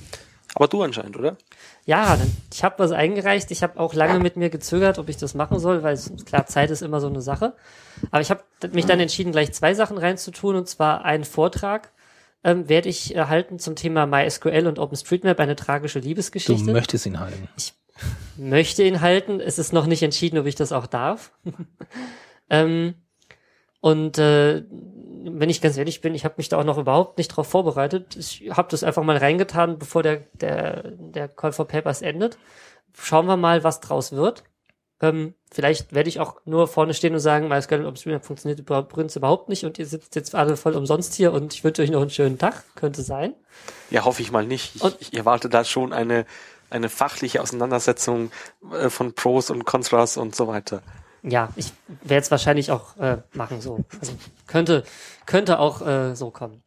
[0.55, 1.37] Aber du anscheinend, oder?
[1.85, 2.17] Ja,
[2.51, 3.49] ich habe was eingereicht.
[3.51, 6.69] Ich habe auch lange mit mir gezögert, ob ich das machen soll, weil klar, Zeit
[6.69, 7.53] ist immer so eine Sache.
[8.11, 11.91] Aber ich habe mich dann entschieden, gleich zwei Sachen reinzutun, und zwar einen Vortrag
[12.43, 16.65] ähm, werde ich erhalten zum Thema MySQL und OpenStreetMap, eine tragische Liebesgeschichte.
[16.65, 17.47] Du möchtest ihn halten.
[17.57, 17.73] Ich
[18.37, 19.39] möchte ihn halten.
[19.39, 21.31] Es ist noch nicht entschieden, ob ich das auch darf.
[22.49, 22.95] ähm,
[23.79, 24.63] und äh,
[25.23, 28.15] wenn ich ganz ehrlich bin, ich habe mich da auch noch überhaupt nicht drauf vorbereitet.
[28.15, 32.37] Ich habe das einfach mal reingetan, bevor der, der, der Call for Papers endet.
[32.97, 34.43] Schauen wir mal, was draus wird.
[35.01, 39.15] Ähm, vielleicht werde ich auch nur vorne stehen und sagen, MySQL und Streamer funktioniert übrigens
[39.15, 42.01] überhaupt nicht und ihr sitzt jetzt alle voll umsonst hier und ich wünsche euch noch
[42.01, 42.63] einen schönen Tag.
[42.75, 43.33] Könnte sein.
[43.89, 44.75] Ja, hoffe ich mal nicht.
[44.75, 46.25] Ich, ich erwarte da schon eine
[46.73, 48.31] eine fachliche Auseinandersetzung
[48.73, 50.81] äh, von Pros und Contras und so weiter.
[51.23, 51.71] Ja, ich
[52.03, 53.79] werde es wahrscheinlich auch äh, machen so.
[53.99, 54.13] Also
[54.45, 54.83] könnte
[55.25, 56.63] könnte auch äh, so kommen.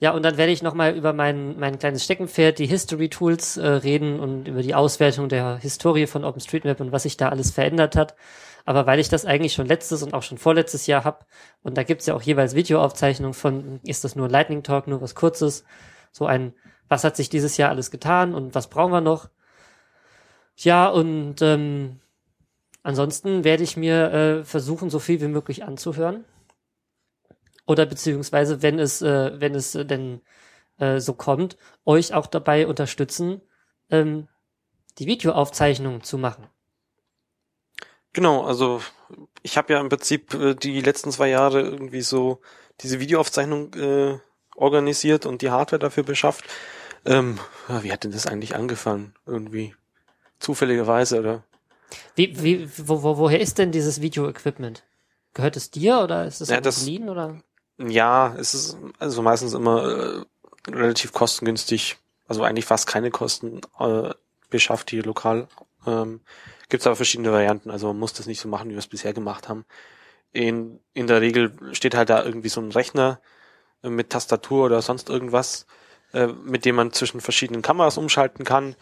[0.00, 3.66] Ja, und dann werde ich nochmal über mein, mein kleines Steckenpferd, die History Tools, äh,
[3.66, 7.96] reden und über die Auswertung der Historie von OpenStreetMap und was sich da alles verändert
[7.96, 8.14] hat.
[8.64, 11.26] Aber weil ich das eigentlich schon letztes und auch schon vorletztes Jahr hab
[11.62, 15.16] und da gibt's ja auch jeweils Videoaufzeichnungen von, ist das nur Lightning Talk, nur was
[15.16, 15.64] Kurzes,
[16.12, 16.54] so ein,
[16.88, 19.30] was hat sich dieses Jahr alles getan und was brauchen wir noch,
[20.56, 22.00] ja, und ähm,
[22.88, 26.24] ansonsten werde ich mir äh, versuchen, so viel wie möglich anzuhören.
[27.66, 30.22] Oder beziehungsweise, wenn es, äh, wenn es denn
[30.78, 33.42] äh, so kommt, euch auch dabei unterstützen,
[33.90, 34.28] ähm,
[34.98, 36.46] die Videoaufzeichnung zu machen.
[38.14, 38.80] Genau, also
[39.42, 42.40] ich habe ja im Prinzip äh, die letzten zwei Jahre irgendwie so
[42.80, 44.18] diese Videoaufzeichnung äh,
[44.56, 46.44] organisiert und die Hardware dafür beschafft.
[47.04, 47.38] Ähm,
[47.82, 49.14] wie hat denn das eigentlich angefangen?
[49.26, 49.74] Irgendwie
[50.38, 51.42] Zufälligerweise, oder?
[52.14, 54.84] Wie, wie, wo, wo, woher ist denn dieses Video-Equipment?
[55.34, 57.40] Gehört es dir oder ist es ja, das, Berlin oder?
[57.78, 64.10] Ja, es ist also meistens immer äh, relativ kostengünstig, also eigentlich fast keine Kosten äh,
[64.50, 65.48] beschafft hier lokal.
[65.86, 66.20] Ähm,
[66.68, 69.14] Gibt aber verschiedene Varianten, also man muss das nicht so machen, wie wir es bisher
[69.14, 69.64] gemacht haben.
[70.32, 73.20] In, in der Regel steht halt da irgendwie so ein Rechner
[73.82, 75.66] äh, mit Tastatur oder sonst irgendwas,
[76.12, 78.76] äh, mit dem man zwischen verschiedenen Kameras umschalten kann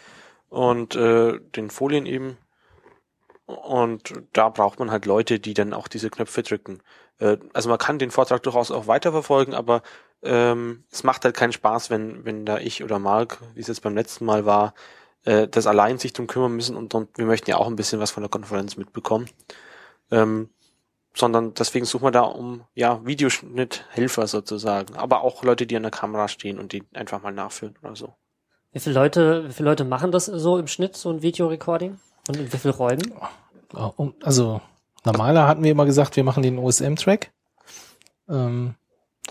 [0.48, 2.38] und äh, den Folien eben.
[3.46, 6.80] Und da braucht man halt Leute, die dann auch diese Knöpfe drücken.
[7.18, 9.82] Äh, also man kann den Vortrag durchaus auch weiterverfolgen, aber
[10.22, 13.82] ähm, es macht halt keinen Spaß, wenn, wenn da ich oder Mark, wie es jetzt
[13.82, 14.74] beim letzten Mal war,
[15.24, 18.00] äh, das allein sich drum kümmern müssen und, und wir möchten ja auch ein bisschen
[18.00, 19.28] was von der Konferenz mitbekommen.
[20.10, 20.50] Ähm,
[21.14, 25.90] sondern deswegen suchen wir da um ja Videoschnitthelfer sozusagen, aber auch Leute, die an der
[25.90, 28.14] Kamera stehen und die einfach mal nachführen oder so.
[28.72, 31.98] Wie viele Leute, wie viele Leute machen das so im Schnitt, so ein Videorecording?
[32.28, 33.12] Und in wie vielen Räumen?
[34.22, 34.60] Also
[35.04, 37.30] normaler hatten wir immer gesagt, wir machen den OSM-Track.
[38.28, 38.74] Ähm,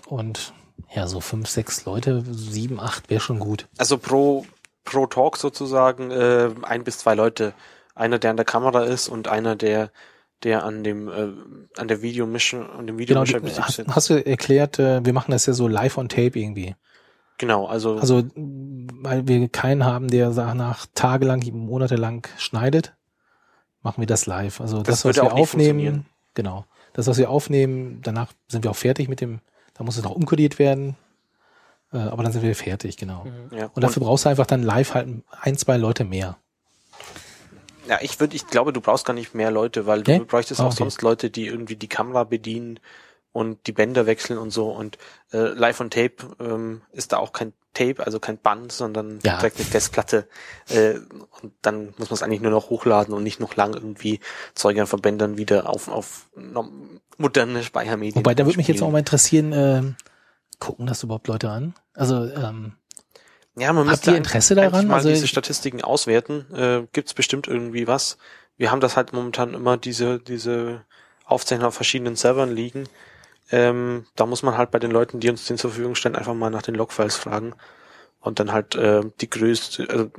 [0.06, 0.52] und
[0.94, 3.68] ja, so fünf, sechs Leute, sieben, acht wäre schon gut.
[3.78, 4.46] Also pro
[4.84, 7.54] pro Talk sozusagen äh, ein bis zwei Leute.
[7.94, 9.90] Einer, der an der Kamera ist und einer, der
[10.42, 14.26] der an dem äh, an der Videomission an dem Genau, Videomischer die, hast, hast du
[14.26, 16.74] erklärt, äh, wir machen das ja so live on tape irgendwie.
[17.38, 22.94] Genau, also Also, weil wir keinen haben, der nach tagelang, monatelang schneidet,
[23.82, 24.60] machen wir das live.
[24.60, 26.06] Also das, Das was wir auch nicht aufnehmen, funktionieren.
[26.34, 26.64] genau.
[26.94, 29.40] Das, was wir aufnehmen, danach sind wir auch fertig mit dem,
[29.74, 30.96] da muss es noch umkodiert werden.
[31.92, 33.24] Äh, aber dann sind wir fertig, genau.
[33.24, 33.56] Mhm.
[33.56, 33.70] ja.
[33.74, 35.08] Und dafür brauchst du einfach dann live halt
[35.42, 36.36] ein, zwei Leute mehr.
[37.88, 40.18] Ja, ich würde, ich glaube, du brauchst gar nicht mehr Leute, weil du Nee?
[40.20, 40.78] bräuchtest Ah, auch okay.
[40.78, 42.80] sonst Leute, die irgendwie die Kamera bedienen
[43.36, 44.70] und die Bänder wechseln und so.
[44.70, 44.96] Und
[45.32, 49.36] äh, Live on Tape ähm, ist da auch kein Tape, also kein Band, sondern Ja.
[49.36, 50.26] direkt eine Festplatte.
[50.70, 50.94] Äh,
[51.42, 54.20] und dann muss man es eigentlich nur noch hochladen und nicht noch lang irgendwie
[54.54, 56.30] Zeuge an Verbändern wieder auf, auf
[57.18, 58.16] moderne Speichermedien.
[58.16, 59.96] Wobei, da würde mich jetzt auch mal interessieren, ähm,
[60.58, 61.74] gucken das überhaupt Leute an?
[61.92, 62.72] Also, ähm,
[63.58, 64.86] Ja, man Habt müsste ihr Interesse daran?
[64.86, 66.46] mal Also diese Statistiken auswerten.
[66.54, 68.16] Äh, Gibt es bestimmt irgendwie was?
[68.56, 70.84] Wir haben das halt momentan immer diese diese
[71.26, 72.84] Aufzeichnungen auf verschiedenen Servern liegen.
[73.50, 76.34] Ähm, da muss man halt bei den Leuten, die uns den zur Verfügung stellen, einfach
[76.34, 77.54] mal nach den Logfiles fragen
[78.20, 80.10] und dann halt äh, die Größe, also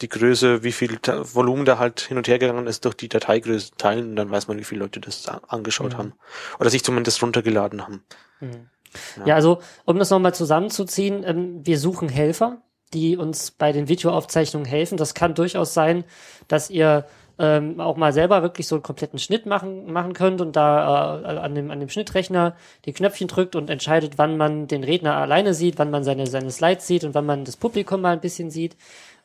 [0.00, 3.72] die Größe, wie viel Volumen da halt hin und her gegangen ist, durch die Dateigröße
[3.76, 5.98] teilen und dann weiß man, wie viele Leute das angeschaut Mhm.
[5.98, 6.12] haben
[6.60, 8.04] oder sich zumindest runtergeladen haben.
[8.40, 8.70] Mhm.
[9.16, 9.26] Ja.
[9.26, 12.62] Ja, also um das nochmal zusammenzuziehen, ähm, wir suchen Helfer,
[12.94, 14.96] die uns bei den Videoaufzeichnungen helfen.
[14.96, 16.04] Das kann durchaus sein,
[16.46, 17.04] dass ihr
[17.38, 21.38] ähm, auch mal selber wirklich so einen kompletten Schnitt machen, machen könnt und da äh,
[21.38, 25.54] an, dem, an dem Schnittrechner die Knöpfchen drückt und entscheidet, wann man den Redner alleine
[25.54, 28.50] sieht, wann man seine, seine Slides sieht und wann man das Publikum mal ein bisschen
[28.50, 28.76] sieht.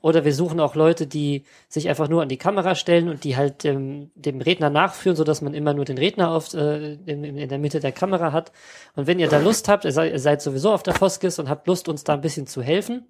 [0.03, 3.37] Oder wir suchen auch Leute, die sich einfach nur an die Kamera stellen und die
[3.37, 7.23] halt ähm, dem Redner nachführen, so dass man immer nur den Redner auf, äh, in,
[7.23, 8.51] in der Mitte der Kamera hat.
[8.97, 11.87] Und wenn ihr da Lust habt, ihr seid, sowieso auf der Foskis und habt Lust,
[11.87, 13.07] uns da ein bisschen zu helfen,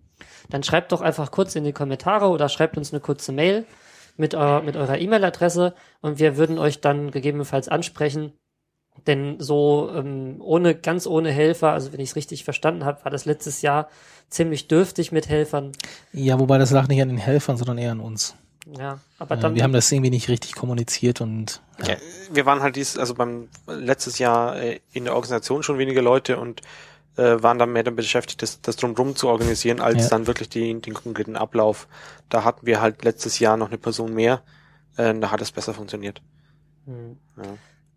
[0.52, 3.66] dann schreibt doch einfach kurz in die Kommentare oder schreibt uns eine kurze Mail
[4.18, 8.34] mit, eu mit eurer E-Mail-Adresse und wir würden euch dann gegebenenfalls ansprechen.
[9.08, 13.12] Denn so ähm, ohne, ganz ohne Helfer, also wenn ich es richtig verstanden habe, war
[13.12, 13.90] das letztes Jahr
[14.30, 15.72] ziemlich dürftig mit Helfern.
[16.12, 18.36] ja, wobei das lag nicht an den Helfern, sondern eher an uns.
[18.78, 21.96] Ja, aber Äh, dann, wir haben das irgendwie nicht richtig kommuniziert und Ja,
[22.32, 26.40] wir waren halt dies, also beim letztes Jahr äh, in der Organisation schon weniger Leute
[26.40, 26.62] und
[27.18, 30.10] äh, waren dann mehr damit beschäftigt, das, das drumherum zu organisieren, als Ja.
[30.10, 31.88] dann wirklich die, den konkreten Ablauf.
[32.30, 34.42] Da hatten wir halt letztes Jahr noch eine Person mehr,
[34.98, 36.22] äh, da hat es besser funktioniert.
[36.86, 37.18] Hm.
[37.38, 37.44] Ja.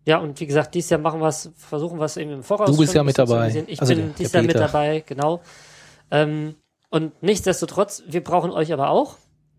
[0.05, 2.69] Ja, und wie gesagt, dieses Jahr machen wir es, versuchen wir es eben im Voraus.
[2.71, 3.65] Du bist ja mit dabei.
[3.67, 5.41] Ich Also bin der- dieses der Jahr mit dabei, genau.
[6.11, 6.55] Ähm,
[6.89, 9.17] und nichtsdestotrotz, wir brauchen euch aber auch.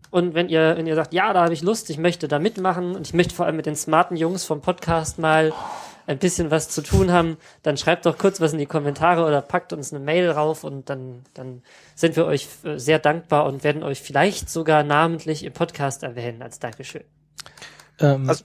[0.09, 2.95] Und wenn ihr, wenn ihr sagt, ja, da habe ich Lust, ich möchte da mitmachen
[2.95, 5.53] und ich möchte vor allem mit den smarten Jungs vom Podcast mal
[6.09, 9.41] ein bisschen was zu tun haben, dann schreibt doch kurz was in die Kommentare oder
[9.41, 11.61] packt uns eine Mail rauf und dann, dann
[11.95, 16.41] sind wir euch äh, sehr dankbar und werden euch vielleicht sogar namentlich im Podcast erwähnen
[16.41, 17.03] als Dankeschön.
[17.99, 18.43] ähm, Also-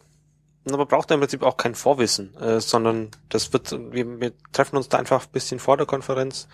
[0.72, 4.88] Aber braucht im Prinzip auch kein Vorwissen, äh, sondern das wird, wir, wir treffen uns
[4.88, 6.48] da einfach ein bisschen vor der Konferenz,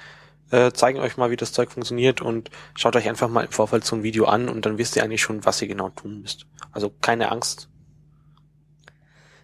[0.50, 3.84] äh, zeigen euch mal, wie das Zeug funktioniert und schaut euch einfach mal im Vorfeld
[3.84, 6.46] so ein Video an und dann wisst ihr eigentlich schon, was ihr genau tun müsst.
[6.72, 7.68] Also keine Angst.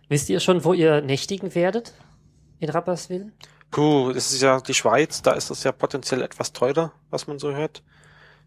[0.09, 1.93] Wisst ihr schon, wo ihr nächtigen werdet?
[2.61, 3.33] In Rapperswil?
[3.71, 7.39] Puh, das ist ja die Schweiz, da ist das ja potenziell etwas teurer, was man
[7.39, 7.83] so hört.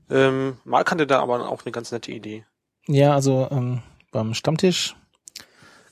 [0.10, 2.45] Ähm, mal kannte da aber auch eine ganz nette Idee.
[2.88, 4.95] Ja, also ähm, beim Stammtisch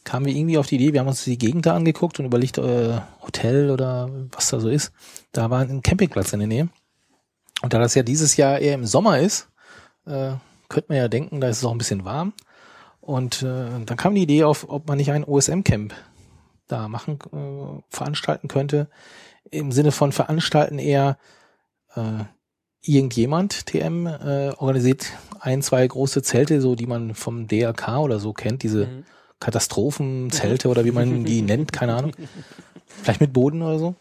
[0.03, 2.57] kamen wir irgendwie auf die Idee, wir haben uns die Gegend da angeguckt und überlegt,
[2.57, 4.93] äh, Hotel oder was da so ist.
[5.33, 6.69] Da war ein Campingplatz in der Nähe.
[7.61, 9.49] Und da das ja dieses Jahr eher im Sommer ist,
[10.05, 10.31] äh,
[10.69, 12.33] könnte man ja denken, da ist es auch ein bisschen warm.
[13.07, 15.93] Und äh, dann kam die Idee auf, ob man nicht ein OSM-Camp
[16.67, 18.89] da machen, äh, veranstalten könnte.
[19.49, 21.17] Im Sinne von veranstalten eher
[21.95, 22.25] äh,
[22.81, 25.05] irgendjemand, TM, äh, organisiert
[25.39, 29.03] ein, zwei große Zelte, so die man vom DRK oder so kennt, diese Mhm.
[29.39, 32.11] Katastrophenzelte oder wie man die nennt, keine Ahnung.
[32.87, 33.95] Vielleicht mit Boden oder so.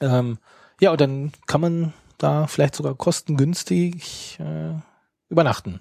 [0.00, 0.38] Ähm,
[0.80, 4.72] ja, und dann kann man da vielleicht sogar kostengünstig äh,
[5.28, 5.80] übernachten.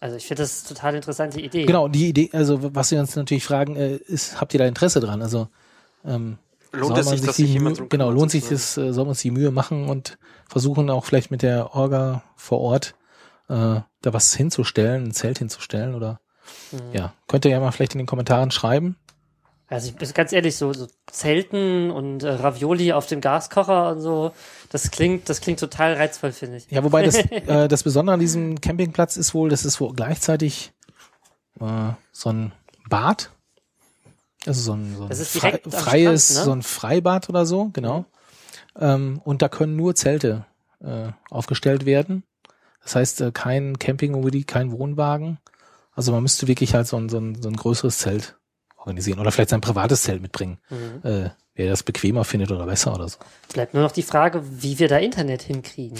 [0.00, 1.64] Also ich finde das total interessante Idee.
[1.64, 5.00] Genau, die Idee, also was wir uns natürlich fragen, äh, ist, habt ihr da Interesse
[5.00, 5.22] dran?
[5.22, 5.48] Also
[6.04, 6.38] ähm,
[6.72, 8.92] Lohnt soll es man sich, dass die sich jemand drum genau, lohnt sich das, äh,
[8.92, 10.18] sollen wir uns die Mühe machen und
[10.48, 12.94] versuchen auch vielleicht mit der Orga vor Ort
[13.48, 16.20] äh, da was hinzustellen, ein Zelt hinzustellen oder
[16.72, 16.92] Mhm.
[16.92, 18.96] ja, könnt ihr ja mal vielleicht in den Kommentaren schreiben.
[19.70, 24.00] Also ich bin ganz ehrlich, so, so Zelten und äh, Ravioli auf dem Gaskocher und
[24.00, 24.32] so,
[24.70, 26.70] das klingt, das klingt total reizvoll, finde ich.
[26.70, 30.72] Ja, wobei das, äh, das Besondere an diesem Campingplatz ist wohl, das ist wohl gleichzeitig
[31.60, 32.52] äh, so ein
[32.88, 33.30] Bad.
[34.46, 36.44] Also so ein, so ein frei, freies, Strand, ne?
[36.44, 38.06] so ein Freibad oder so, genau.
[38.78, 40.46] Ähm, und da können nur Zelte
[40.80, 42.22] äh, aufgestellt werden.
[42.82, 45.38] Das heißt, äh, kein Campingmobil, kein Wohnwagen.
[45.92, 48.37] Also man müsste wirklich halt so ein, so ein, so ein größeres Zelt
[48.78, 51.06] organisieren oder vielleicht sein privates Zelt mitbringen, Mhm.
[51.08, 53.18] äh, wer das bequemer findet oder besser oder so.
[53.52, 55.98] Bleibt nur noch die Frage, wie wir da Internet hinkriegen.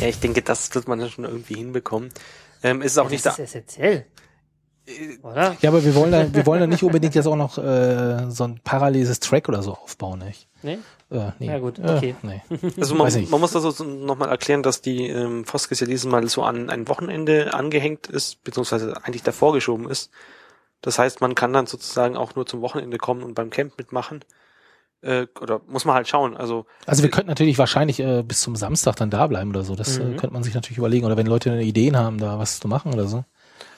[0.00, 2.10] Ja, ich denke, das wird man dann schon irgendwie hinbekommen.
[2.62, 3.42] Ähm, ist es auch nicht das da.
[3.42, 4.06] ist essentiell.
[5.22, 5.56] Oder?
[5.60, 8.44] Ja, aber wir wollen da, wir wollen da nicht unbedingt jetzt auch noch äh, so
[8.44, 10.48] ein paralleles Track oder so aufbauen, nicht?
[10.62, 10.78] Nee?
[11.10, 11.46] Äh, nee.
[11.46, 12.16] Ja, gut, okay.
[12.22, 12.42] Äh, nee.
[12.80, 16.26] Also man, man muss das so nochmal erklären, dass die ähm, Foskes ja dieses Mal
[16.28, 20.10] so an ein Wochenende angehängt ist, beziehungsweise eigentlich davor geschoben ist.
[20.82, 24.24] Das heißt, man kann dann sozusagen auch nur zum Wochenende kommen und beim Camp mitmachen.
[25.00, 26.36] Äh, oder muss man halt schauen.
[26.36, 29.74] Also Also wir könnten natürlich wahrscheinlich äh, bis zum Samstag dann da bleiben oder so.
[29.74, 30.16] Das äh, Mhm.
[30.16, 31.06] könnte man sich natürlich überlegen.
[31.06, 33.24] Oder wenn Leute Ideen haben, da was zu machen oder so.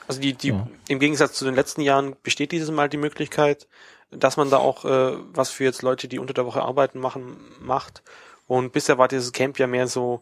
[0.07, 0.67] Also die, die Ja.
[0.87, 3.67] im Gegensatz zu den letzten Jahren besteht dieses Mal die Möglichkeit,
[4.11, 7.37] dass man da auch äh, was für jetzt Leute, die unter der Woche arbeiten, machen,
[7.59, 8.03] macht.
[8.45, 10.21] Und bisher war dieses Camp ja mehr so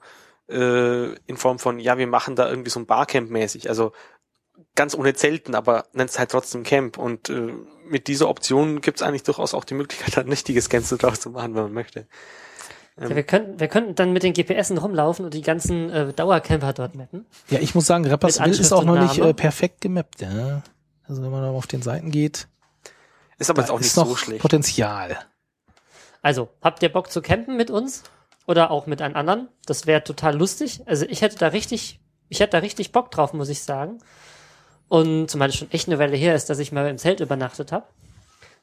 [0.49, 3.67] äh, in Form von, ja, wir machen da irgendwie so ein Barcamp mäßig.
[3.69, 3.91] Also
[4.76, 6.97] ganz ohne Zelten, aber nennt es halt trotzdem Camp.
[6.97, 7.54] Und äh,
[7.88, 11.30] mit dieser Option gibt es eigentlich durchaus auch die Möglichkeit, ein richtiges Camp draus zu
[11.30, 12.08] machen, wenn man möchte.
[12.99, 16.74] Ja, wir könnten, wir könnten dann mit den GPSen rumlaufen und die ganzen äh, Dauercamper
[16.74, 17.26] dort mappen.
[17.49, 20.22] Ja, ich muss sagen, Rapperswil ist auch noch nicht äh, perfekt gemappt.
[20.22, 20.62] Ja.
[21.08, 22.47] Also wenn man da auf den Seiten geht,
[23.39, 24.41] Ist aber da jetzt auch nicht ist noch so schlecht.
[24.41, 25.18] Potenzial.
[26.22, 28.04] Also, habt ihr Bock zu campen mit uns?
[28.45, 29.49] Oder auch mit einem anderen?
[29.66, 30.82] Das wäre total lustig.
[30.86, 31.99] Also ich hätte da richtig,
[32.30, 33.99] ich hätte da richtig Bock drauf, muss ich sagen.
[34.93, 37.71] Und zumal es schon echt eine Weile her ist, dass ich mal im Zelt übernachtet
[37.71, 37.87] habe.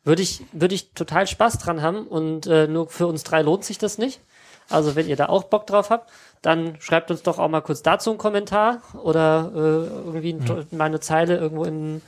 [0.05, 3.65] Würde ich, würde ich total Spaß dran haben und äh, nur für uns drei lohnt
[3.65, 4.21] sich das nicht.
[4.69, 6.09] Also wenn ihr da auch Bock drauf habt,
[6.41, 10.85] dann schreibt uns doch auch mal kurz dazu einen Kommentar oder äh, irgendwie ein, mal
[10.85, 12.01] eine Zeile irgendwo in,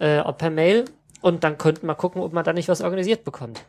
[0.00, 0.86] äh, per Mail
[1.20, 3.62] und dann könnten wir gucken, ob man da nicht was organisiert bekommt.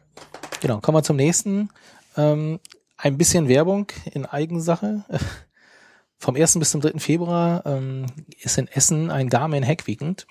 [0.61, 1.69] Genau, kommen wir zum nächsten.
[2.17, 2.59] Ähm,
[2.97, 5.03] ein bisschen Werbung in Eigensache.
[6.21, 6.59] Vom 1.
[6.59, 6.99] bis zum 3.
[6.99, 8.05] Februar ähm,
[8.39, 10.27] ist in Essen ein Garmin Hack Weekend.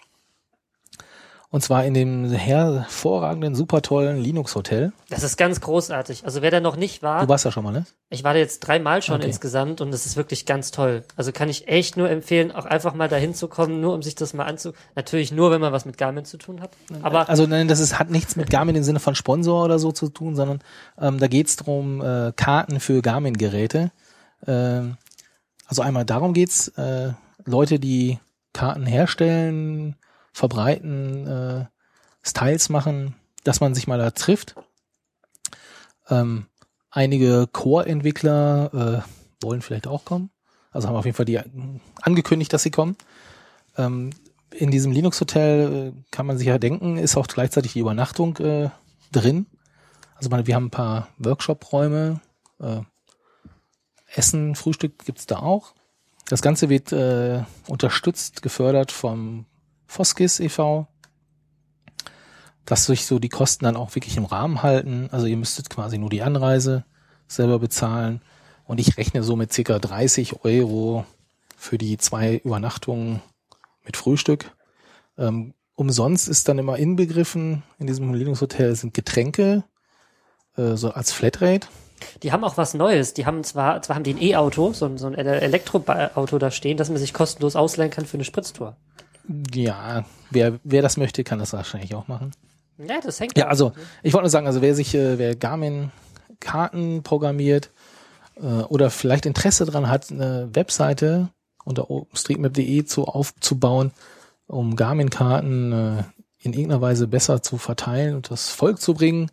[1.52, 4.92] Und zwar in dem hervorragenden, super tollen Linux Hotel.
[5.08, 6.24] Das ist ganz großartig.
[6.24, 7.86] Also wer da noch nicht war, Du warst ja schon mal, ne?
[8.08, 9.26] ich war da jetzt dreimal schon Okay.
[9.26, 11.02] insgesamt und es ist wirklich ganz toll.
[11.16, 14.14] Also kann ich echt nur empfehlen, auch einfach mal dahin zu kommen, nur um sich
[14.14, 14.74] das mal anzu.
[14.94, 16.70] Natürlich nur, wenn man was mit Garmin zu tun hat.
[17.02, 19.90] Aber Also nein, das ist, hat nichts mit Garmin im Sinne von Sponsor oder so
[19.90, 20.60] zu tun, sondern
[21.00, 23.90] ähm, da geht's drum äh, Karten für Garmin-Geräte.
[24.46, 24.98] Ähm,
[25.70, 27.12] also einmal darum geht's, äh,
[27.44, 28.18] Leute, die
[28.52, 29.94] Karten herstellen,
[30.32, 31.66] verbreiten, äh,
[32.26, 33.14] Styles machen,
[33.44, 34.56] dass man sich mal da trifft.
[36.08, 36.46] Ähm,
[36.90, 40.30] einige Core-Entwickler äh, wollen vielleicht auch kommen.
[40.72, 41.44] Also haben auf jeden Fall die äh,
[42.02, 42.96] angekündigt, dass sie kommen.
[43.78, 44.10] Ähm,
[44.50, 48.70] in diesem Linux-Hotel äh, kann man sich ja denken, ist auch gleichzeitig die Übernachtung äh,
[49.12, 49.46] drin.
[50.16, 52.20] Also man, wir haben ein paar Workshop-Räume,
[52.58, 52.80] äh,
[54.14, 55.74] Essen, Frühstück gibt's da auch.
[56.28, 59.46] Das Ganze wird äh, unterstützt, gefördert vom
[59.86, 60.86] Foskis e.V.,
[62.64, 65.08] dass sich so die Kosten dann auch wirklich im Rahmen halten.
[65.10, 66.84] Also ihr müsstet quasi nur die Anreise
[67.26, 68.22] selber bezahlen.
[68.64, 71.04] Und ich rechne so mit circa 30 Euro
[71.56, 73.22] für die zwei Übernachtungen
[73.84, 74.54] mit Frühstück.
[75.18, 79.64] Ähm, umsonst ist dann immer inbegriffen in diesem Linux-Hotel sind Getränke,
[80.56, 81.66] äh, so als Flatrate.
[82.22, 83.14] Die haben auch was Neues.
[83.14, 86.76] Die haben zwar, zwar haben die ein E-Auto, so, ein- so ein Elektroauto da stehen,
[86.76, 88.76] das man sich kostenlos ausleihen kann für eine Spritztour.
[89.54, 92.32] Ja, wer, wer das möchte, kann das wahrscheinlich auch machen.
[92.78, 93.72] Ja, das hängt Ja, also
[94.02, 95.90] ich wollte nur sagen, also wer sich, äh, wer Garmin
[96.40, 97.70] Karten programmiert
[98.36, 101.28] äh, oder vielleicht Interesse dran hat, eine Webseite
[101.64, 103.92] unter OpenStreetMap.de zu aufzubauen,
[104.46, 106.02] um Garmin-Karten äh,
[106.42, 109.30] in irgendeiner Weise besser zu verteilen und das Volk zu bringen.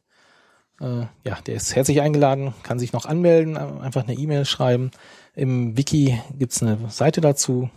[0.79, 4.91] Äh, ja, der ist herzlich eingeladen, kann sich noch anmelden, einfach eine E-Mail schreiben.
[5.35, 7.69] Im Wiki gibt's eine Seite dazu.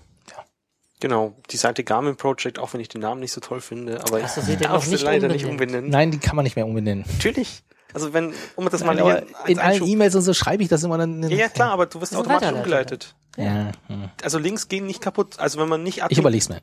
[1.01, 4.19] Genau, die Seite Garmin Project, auch wenn ich den Namen nicht so toll finde, aber
[4.21, 5.51] du ich darf sie nicht leider nicht umbenennen?
[5.51, 5.91] umbenennen.
[5.91, 7.05] Nein, die kann man nicht mehr umbenennen.
[7.11, 7.63] Natürlich.
[7.95, 10.99] Also wenn, um das Nein, mal in allen E-Mails und so schreibe ich das immer
[10.99, 11.23] dann.
[11.23, 13.15] Ja, ja, klar, aber du wirst Das ist automatisch umgeleitet.
[13.37, 14.11] Ja, hm.
[14.23, 15.39] Also Links gehen nicht kaputt.
[15.39, 16.61] Also wenn man nicht Admin, Ich überleg's mir.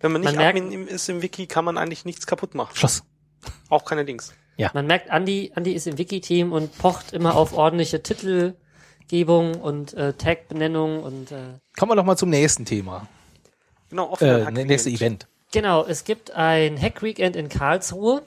[0.00, 2.74] wenn man nicht Man Admin ist im Wiki, kann man eigentlich nichts kaputt machen.
[2.76, 3.02] Schluss.
[3.68, 4.32] Auch keine Links.
[4.74, 10.12] Man merkt, Andi, Andi ist im Wiki-Team und pocht immer auf ordentliche Titelgebung und äh,
[10.12, 11.36] Tag-Benennung und äh,
[11.78, 13.08] Kommen wir doch mal zum nächsten Thema.
[13.90, 15.00] Genau, offener Äh, Hack nächste Weekend.
[15.02, 15.26] Event.
[15.52, 18.22] Genau, es gibt ein Hack Weekend in Karlsruhe.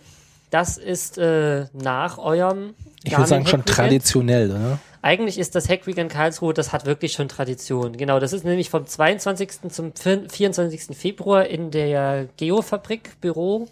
[0.52, 4.80] das ist äh, nach eurem Ich würde sagen schon traditionell, oder?
[5.02, 7.96] Eigentlich ist das Hackweekend Karlsruhe, das hat wirklich schon Tradition.
[7.96, 9.70] Genau, das ist nämlich vom 22.
[9.70, 10.98] zum 24.
[10.98, 13.68] Februar in der Geofabrik Büro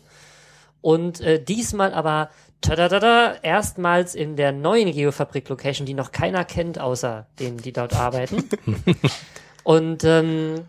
[0.83, 2.29] und äh, diesmal aber
[2.61, 7.93] tadadada, erstmals in der neuen Geofabrik Location, die noch keiner kennt, außer denen, die dort
[7.95, 8.47] arbeiten.
[9.63, 10.61] und ähm,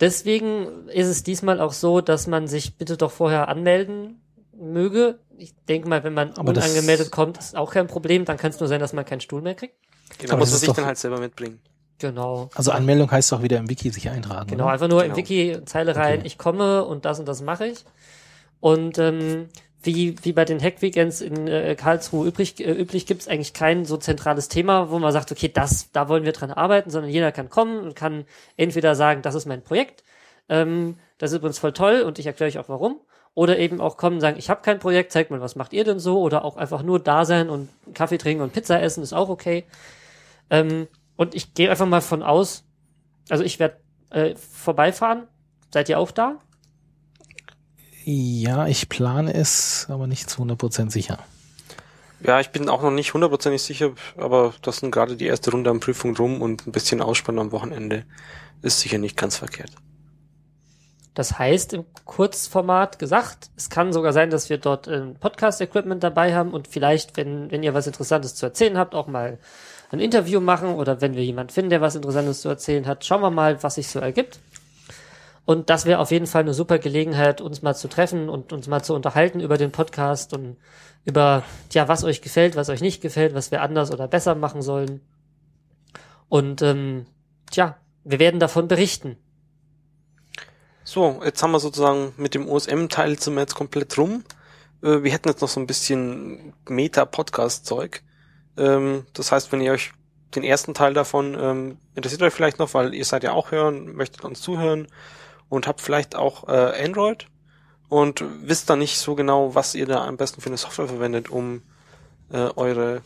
[0.00, 4.20] deswegen ist es diesmal auch so, dass man sich bitte doch vorher anmelden
[4.52, 5.18] möge.
[5.38, 8.24] Ich denke mal, wenn man Aber das- unangemeldet kommt, ist auch kein Problem.
[8.24, 9.74] Dann kann es nur sein, dass man keinen Stuhl mehr kriegt.
[10.18, 11.60] Genau, Aber muss man sich doch- dann halt selber mitbringen.
[11.98, 12.50] Genau.
[12.54, 14.48] Also Anmeldung heißt doch wieder im Wiki sich eintragen.
[14.50, 14.72] Genau, oder?
[14.72, 15.14] einfach nur Genau.
[15.14, 16.26] im Wiki Zeile rein, Okay.
[16.26, 17.84] ich komme und das und das mache ich.
[18.62, 19.48] Und ähm,
[19.82, 23.84] wie, wie bei den Hack-Weekends in äh, Karlsruhe übrig, äh, üblich gibt es eigentlich kein
[23.84, 27.32] so zentrales Thema, wo man sagt, okay, das, da wollen wir dran arbeiten, sondern jeder
[27.32, 28.24] kann kommen und kann
[28.56, 30.04] entweder sagen, das ist mein Projekt,
[30.48, 33.00] ähm, das ist übrigens voll toll und ich erkläre euch auch warum.
[33.34, 35.82] Oder eben auch kommen und sagen, ich habe kein Projekt, zeigt mal, was macht ihr
[35.82, 36.20] denn so?
[36.20, 39.64] Oder auch einfach nur da sein und Kaffee trinken und Pizza essen ist auch okay.
[40.50, 40.86] Ähm,
[41.16, 42.62] und ich gehe einfach mal von aus,
[43.28, 43.78] also ich werde
[44.10, 45.26] äh, vorbeifahren.
[45.72, 46.38] Seid ihr auch da?
[48.04, 51.18] Ja, ich plane es, aber nicht zu 100% sicher.
[52.24, 55.70] Ja, ich bin auch noch nicht hundertprozentig sicher, aber das sind gerade die erste Runde
[55.70, 58.04] an Prüfung rum und ein bisschen Ausspann am Wochenende
[58.62, 59.72] ist sicher nicht ganz verkehrt.
[61.14, 66.34] Das heißt, im Kurzformat gesagt, es kann sogar sein, dass wir dort ähm, Podcast-Equipment dabei
[66.34, 69.38] haben und vielleicht, wenn, wenn ihr was Interessantes zu erzählen habt, auch mal
[69.90, 73.20] ein Interview machen oder wenn wir jemanden finden, der was Interessantes zu erzählen hat, schauen
[73.20, 74.38] wir mal, was sich so ergibt.
[75.44, 78.68] Und das wäre auf jeden Fall eine super Gelegenheit, uns mal zu treffen und uns
[78.68, 80.56] mal zu unterhalten über den Podcast und
[81.04, 84.62] über, ja, was euch gefällt, was euch nicht gefällt, was wir anders oder besser machen
[84.62, 85.00] sollen.
[86.28, 87.06] Und ähm,
[87.50, 89.16] tja, wir werden davon berichten.
[90.84, 94.24] So, jetzt haben wir sozusagen mit dem OSM-Teil sind wir jetzt komplett rum.
[94.82, 98.02] Äh, Wir hätten jetzt noch so ein bisschen Meta-Podcast-Zeug.
[98.56, 99.92] Ähm, Das heißt, wenn ihr euch
[100.34, 103.94] den ersten Teil davon ähm, interessiert euch vielleicht noch, weil ihr seid ja auch hören,
[103.94, 104.86] möchtet uns zuhören
[105.52, 107.26] und habt vielleicht auch äh, Android
[107.90, 111.28] und wisst dann nicht so genau, was ihr da am besten für eine Software verwendet,
[111.28, 111.60] um
[112.32, 113.02] äh, eure,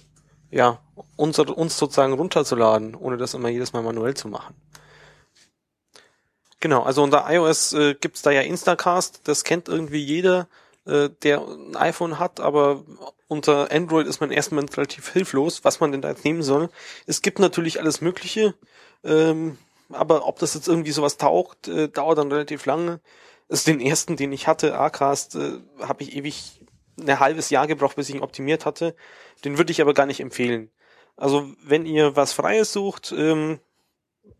[0.52, 0.78] ja,
[1.16, 4.54] unsere, uns sozusagen runterzuladen, ohne das immer jedes Mal manuell zu machen.
[6.60, 10.46] Genau, also unter iOS äh, gibt's da ja Instacast, das kennt irgendwie jeder,
[10.84, 12.84] äh, der ein iPhone hat, aber
[13.26, 16.70] unter Android ist man erstmal relativ hilflos, was man denn da jetzt nehmen soll.
[17.06, 18.54] Es gibt natürlich alles Mögliche,
[19.02, 19.58] ähm,
[19.90, 23.00] aber ob das jetzt irgendwie sowas taugt, äh, dauert dann relativ lange.
[23.48, 26.60] Also den ersten, den ich hatte, Acast, äh, habe ich ewig
[27.00, 28.96] ein halbes Jahr gebraucht, bis ich ihn optimiert hatte.
[29.44, 30.70] Den würde ich aber gar nicht empfehlen.
[31.16, 33.60] Also wenn ihr was Freies sucht, ähm,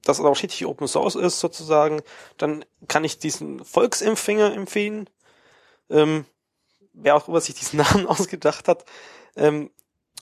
[0.03, 2.03] das auch richtig Open Source ist sozusagen,
[2.39, 5.09] dann kann ich diesen Volksempfänger empfehlen.
[5.91, 6.25] Ähm,
[6.93, 8.85] wer auch immer sich diesen Namen ausgedacht hat,
[9.37, 9.71] ähm,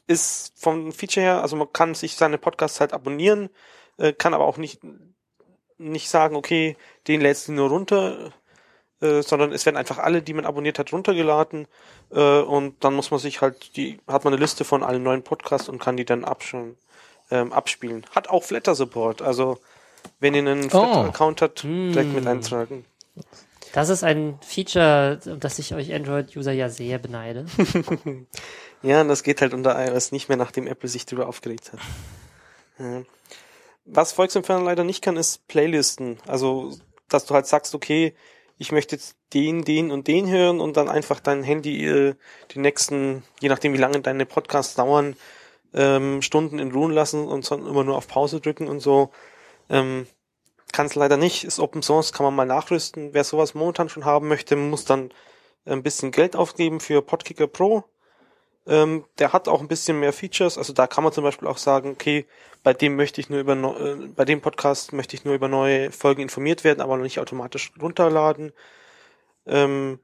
[0.06, 3.48] ist vom Feature her, also man kann sich seine Podcasts halt abonnieren,
[3.96, 4.82] äh, kann aber auch nicht
[5.78, 6.76] nicht sagen, okay,
[7.08, 8.32] den lädst du nur runter,
[9.00, 11.66] äh, sondern es werden einfach alle, die man abonniert hat, runtergeladen
[12.10, 15.22] äh, und dann muss man sich halt die hat man eine Liste von allen neuen
[15.22, 16.76] Podcasts und kann die dann abschen,
[17.30, 18.06] ähm, abspielen.
[18.14, 19.58] Hat auch Flatter Support, also
[20.20, 22.30] wenn ihr einen Flatter-Account habt, direkt mit Hm.
[22.30, 22.84] eintragen.
[23.72, 27.46] Das ist ein Feature, das ich euch Android-User ja sehr beneide.
[28.82, 31.80] Ja, und das geht halt unter iOS nicht mehr, nachdem Apple sich darüber aufgeregt hat.
[32.78, 33.02] Ja.
[33.84, 36.18] Was Volksempfänger leider nicht kann, ist Playlisten.
[36.26, 36.72] Also,
[37.08, 38.14] dass du halt sagst, okay,
[38.56, 42.14] ich möchte jetzt den, den und den hören und dann einfach dein Handy äh,
[42.52, 45.16] die nächsten, je nachdem wie lange deine Podcasts dauern,
[45.74, 49.10] ähm, Stunden in Ruhe lassen und dann immer nur auf Pause drücken und so.
[49.68, 50.06] Ähm,
[50.72, 53.12] kann es leider nicht, ist Open Source, kann man mal nachrüsten.
[53.12, 55.10] Wer sowas momentan schon haben möchte, muss dann
[55.66, 57.84] ein bisschen Geld aufgeben für Podkicker Pro.
[58.66, 60.56] Ähm, der hat auch ein bisschen mehr Features.
[60.56, 62.26] Also da kann man zum Beispiel auch sagen, okay,
[62.62, 65.92] bei dem möchte ich nur über äh, bei dem Podcast möchte ich nur über neue
[65.92, 68.52] Folgen informiert werden, aber noch nicht automatisch runterladen.
[69.46, 70.00] Ähm,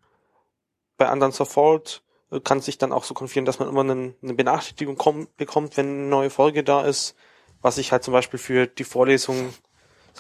[0.99, 4.35] bei anderen Sofort äh, kann sich dann auch so konfigurieren, dass man immer einen, eine
[4.35, 7.17] Benachrichtigung komm, bekommt, wenn eine neue Folge da ist,
[7.63, 9.55] was ich halt zum Beispiel für die Vorlesung,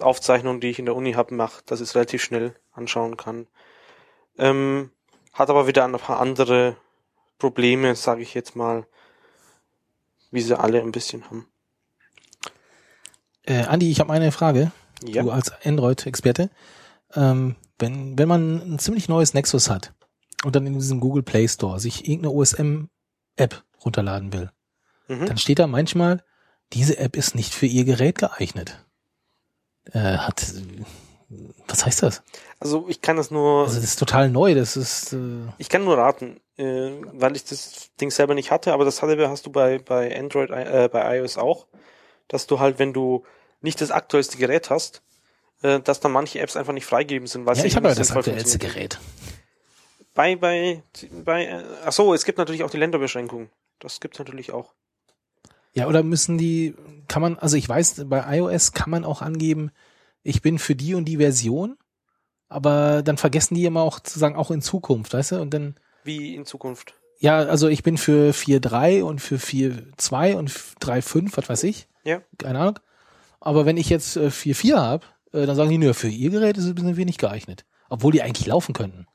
[0.00, 3.48] Aufzeichnung, die ich in der Uni habe, mache, dass ich es relativ schnell anschauen kann.
[4.38, 4.92] Ähm,
[5.34, 6.76] hat aber wieder ein paar andere
[7.40, 8.86] Probleme, sage ich jetzt mal,
[10.30, 11.48] wie sie alle ein bisschen haben.
[13.42, 14.70] Äh, Andi, ich habe eine Frage.
[15.02, 15.22] Ja.
[15.22, 16.50] Du als Android-Experte.
[17.14, 19.92] Ähm, wenn, wenn man ein ziemlich neues Nexus hat
[20.44, 24.50] und dann in diesem Google Play Store sich irgendeine OSM-App runterladen will,
[25.08, 25.26] Mhm.
[25.26, 26.22] dann steht da manchmal,
[26.72, 28.84] diese App ist nicht für Ihr Gerät geeignet.
[29.90, 30.54] Äh, hat,
[31.68, 32.22] Was heißt das?
[32.58, 35.84] Also ich kann das nur, Also das ist total neu, das ist äh, ich kann
[35.84, 39.50] nur raten, äh, weil ich das Ding selber nicht hatte, aber das hatte, hast du
[39.50, 41.66] bei, bei Android, äh, bei iOS auch,
[42.26, 43.24] dass du halt, wenn du
[43.60, 45.02] nicht das aktuellste Gerät hast,
[45.62, 47.94] äh, dass dann manche Apps einfach nicht freigegeben sind, weil Ja, sie ich habe ja
[47.94, 48.58] das aktuellste.
[48.58, 48.98] Gerät.
[50.14, 50.82] Bei, bei,
[51.24, 53.50] bei, äh, ach so, es gibt natürlich auch die Länderbeschränkung.
[53.78, 54.72] Das gibt's natürlich auch.
[55.72, 56.74] Ja, oder müssen die,
[57.06, 59.70] kann man, also ich weiß, bei iOS kann man auch angeben,
[60.22, 61.76] ich bin für die und die Version,
[62.48, 65.40] aber dann vergessen die immer auch zu sagen, auch in Zukunft, weißt du?
[65.40, 66.94] Und dann, Wie in Zukunft.
[67.18, 71.88] ja, also ich bin für 4.3 und für 4.2 und 3.5, was weiß ich.
[72.04, 72.22] Ja.
[72.38, 72.78] Keine Ahnung.
[73.40, 76.56] Aber wenn ich jetzt äh, 4.4 habe, äh, dann sagen die, nö, für ihr Gerät
[76.56, 77.64] ist es ein bisschen wenig geeignet.
[77.88, 79.06] Obwohl die eigentlich laufen könnten.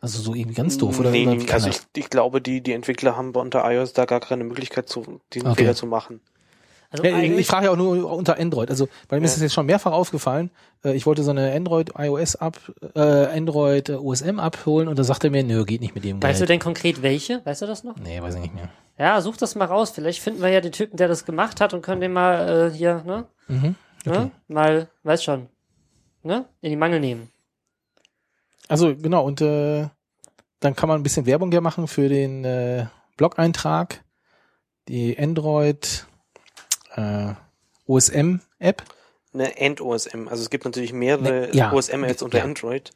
[0.00, 1.10] Also so irgendwie ganz doof, oder?
[1.12, 4.42] Nee, oder also ich, ich glaube, die, die Entwickler haben unter iOS da gar keine
[4.44, 5.62] Möglichkeit, zu, diesen Okay.
[5.62, 6.20] Fehler zu machen.
[6.92, 8.68] Also Ja, ich frage ja auch nur unter Android.
[8.70, 9.36] Also, weil mir ist Ja.
[9.36, 10.50] das jetzt schon mehrfach aufgefallen.
[10.84, 12.58] Äh, ich wollte so eine Android iOS ab,
[12.94, 16.22] äh, Android äh, OSM abholen und da sagte er mir, nö, geht nicht mit dem
[16.22, 16.48] weißt du Gerät.
[16.50, 17.40] denn konkret welche?
[17.46, 17.96] Weißt du das noch?
[17.96, 18.68] Nee, weiß ich nicht mehr.
[18.98, 19.90] Ja, such das mal raus.
[19.90, 22.76] Vielleicht finden wir ja den Typen, der das gemacht hat und können den mal äh,
[22.76, 23.24] hier, ne?
[23.48, 23.74] Mhm.
[24.04, 24.30] ne?
[24.48, 25.48] Mal, weiß schon,
[26.22, 26.44] ne?
[26.60, 27.30] In die Mangel nehmen.
[28.68, 29.88] Also genau, und äh,
[30.60, 32.86] dann kann man ein bisschen Werbung ja machen für den äh,
[33.16, 34.02] Blog-Eintrag,
[34.88, 36.06] die Android
[36.96, 37.34] äh,
[37.86, 38.82] OSM-App.
[39.34, 40.28] Eine End-OSM.
[40.28, 41.72] Also es gibt natürlich mehrere Ne, ja.
[41.72, 42.44] OSM-Ads unter Ja.
[42.44, 42.90] Android.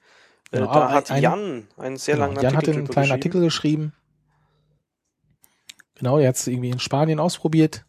[0.53, 3.05] Äh, Genau, da hat ein- Jan einen sehr Genau, langen Jan Artikel einen drüber kleinen
[3.07, 3.13] geschrieben.
[3.19, 3.93] Artikel geschrieben.
[5.95, 7.85] Genau, er hat es irgendwie in Spanien ausprobiert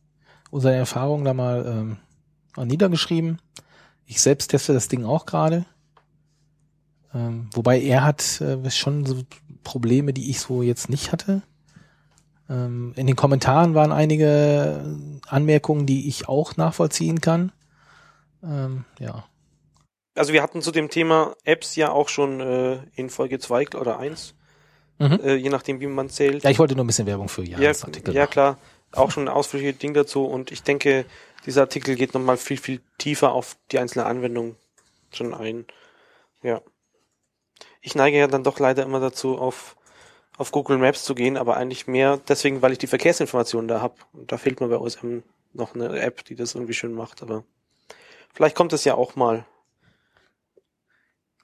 [0.49, 1.97] und seine Erfahrungen da mal
[2.57, 3.41] ähm, niedergeschrieben.
[4.05, 5.65] Ich selbst teste das Ding auch gerade.
[7.13, 9.23] Ähm, wobei er hat äh, schon so
[9.63, 11.41] Probleme, die ich so jetzt nicht hatte.
[12.49, 14.95] Ähm, in den Kommentaren waren einige
[15.27, 17.51] Anmerkungen, die ich auch nachvollziehen kann.
[18.43, 19.25] Ähm, ja.
[20.15, 23.99] Also wir hatten zu dem Thema Apps ja auch schon äh, in Folge 2 oder
[23.99, 24.33] 1,
[24.99, 25.19] Mhm.
[25.23, 26.43] äh, je nachdem wie man zählt.
[26.43, 28.31] Ja, ich wollte nur ein bisschen Werbung für ja, Jans Artikel ja machen.
[28.31, 28.57] klar,
[28.93, 31.05] auch schon ein ausführliches Ding dazu und ich denke,
[31.45, 34.55] dieser Artikel geht nochmal viel, viel tiefer auf die einzelne Anwendung
[35.11, 35.65] schon ein.
[36.41, 36.61] Ja.
[37.81, 39.76] Ich neige ja dann doch leider immer dazu, auf,
[40.37, 43.95] auf Google Maps zu gehen, aber eigentlich mehr deswegen, weil ich die Verkehrsinformationen da habe.
[44.13, 45.19] Und da fehlt mir bei OSM
[45.53, 47.43] noch eine App, die das irgendwie schön macht, aber
[48.33, 49.45] vielleicht kommt es ja auch mal.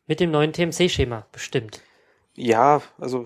[0.06, 1.82] Mit dem neuen TMC-Schema, bestimmt.
[2.36, 3.26] Ja, also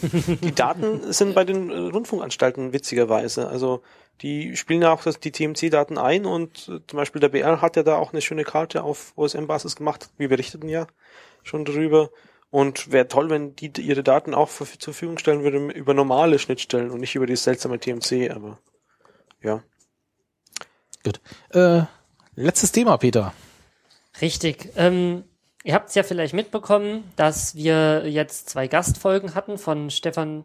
[0.00, 3.48] die Daten sind bei den äh, Rundfunkanstalten witzigerweise.
[3.48, 3.82] Also
[4.22, 7.76] die spielen ja auch das, die TMC-Daten ein und äh, zum Beispiel der BR hat
[7.76, 10.10] ja da auch eine schöne Karte auf OSM-Basis gemacht.
[10.16, 10.86] Wir berichteten ja
[11.42, 12.10] schon darüber.
[12.52, 16.38] Und wäre toll, wenn die ihre Daten auch für, zur Verfügung stellen würden über normale
[16.38, 18.58] Schnittstellen und nicht über die seltsame TMC, aber
[19.42, 19.62] ja.
[21.48, 21.84] Äh,
[22.36, 23.32] letztes Thema, Peter.
[24.20, 24.68] Richtig.
[24.76, 25.24] Ähm,
[25.64, 30.44] ihr habt es ja vielleicht mitbekommen, dass wir jetzt zwei Gastfolgen hatten von Stefan,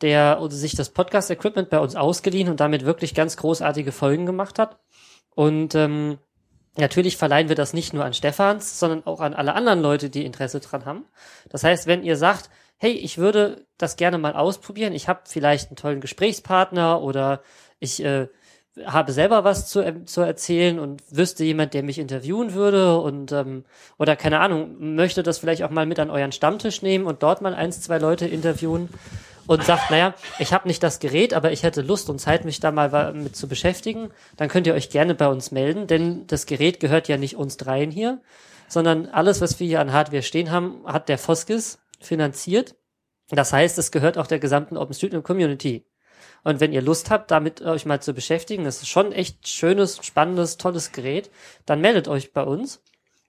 [0.00, 4.58] der uns- sich das Podcast-Equipment bei uns ausgeliehen und damit wirklich ganz großartige Folgen gemacht
[4.58, 4.80] hat.
[5.36, 6.18] Und ähm,
[6.76, 10.24] natürlich verleihen wir das nicht nur an Stefans, sondern auch an alle anderen Leute, die
[10.24, 11.04] Interesse dran haben.
[11.48, 15.68] Das heißt, wenn ihr sagt, hey, ich würde das gerne mal ausprobieren, ich habe vielleicht
[15.68, 17.42] einen tollen Gesprächspartner oder
[17.78, 18.28] ich äh,
[18.84, 23.30] habe selber was zu, ähm, zu erzählen und wüsste jemand, der mich interviewen würde und
[23.32, 23.64] ähm,
[23.98, 27.40] oder keine Ahnung, möchte das vielleicht auch mal mit an euren Stammtisch nehmen und dort
[27.40, 28.88] mal eins, zwei Leute interviewen
[29.46, 32.60] und sagt, naja, ich habe nicht das Gerät, aber ich hätte Lust und Zeit, mich
[32.60, 36.46] da mal mit zu beschäftigen, dann könnt ihr euch gerne bei uns melden, denn das
[36.46, 38.20] Gerät gehört ja nicht uns dreien hier,
[38.68, 42.74] sondern alles, was wir hier an Hardware stehen haben, hat der Foskis finanziert.
[43.30, 45.86] Das heißt, es gehört auch der gesamten OpenStreetMap Community.
[46.42, 50.04] Und wenn ihr Lust habt, damit euch mal zu beschäftigen, das ist schon echt schönes,
[50.04, 51.30] spannendes, tolles Gerät,
[51.64, 52.82] dann meldet euch bei uns.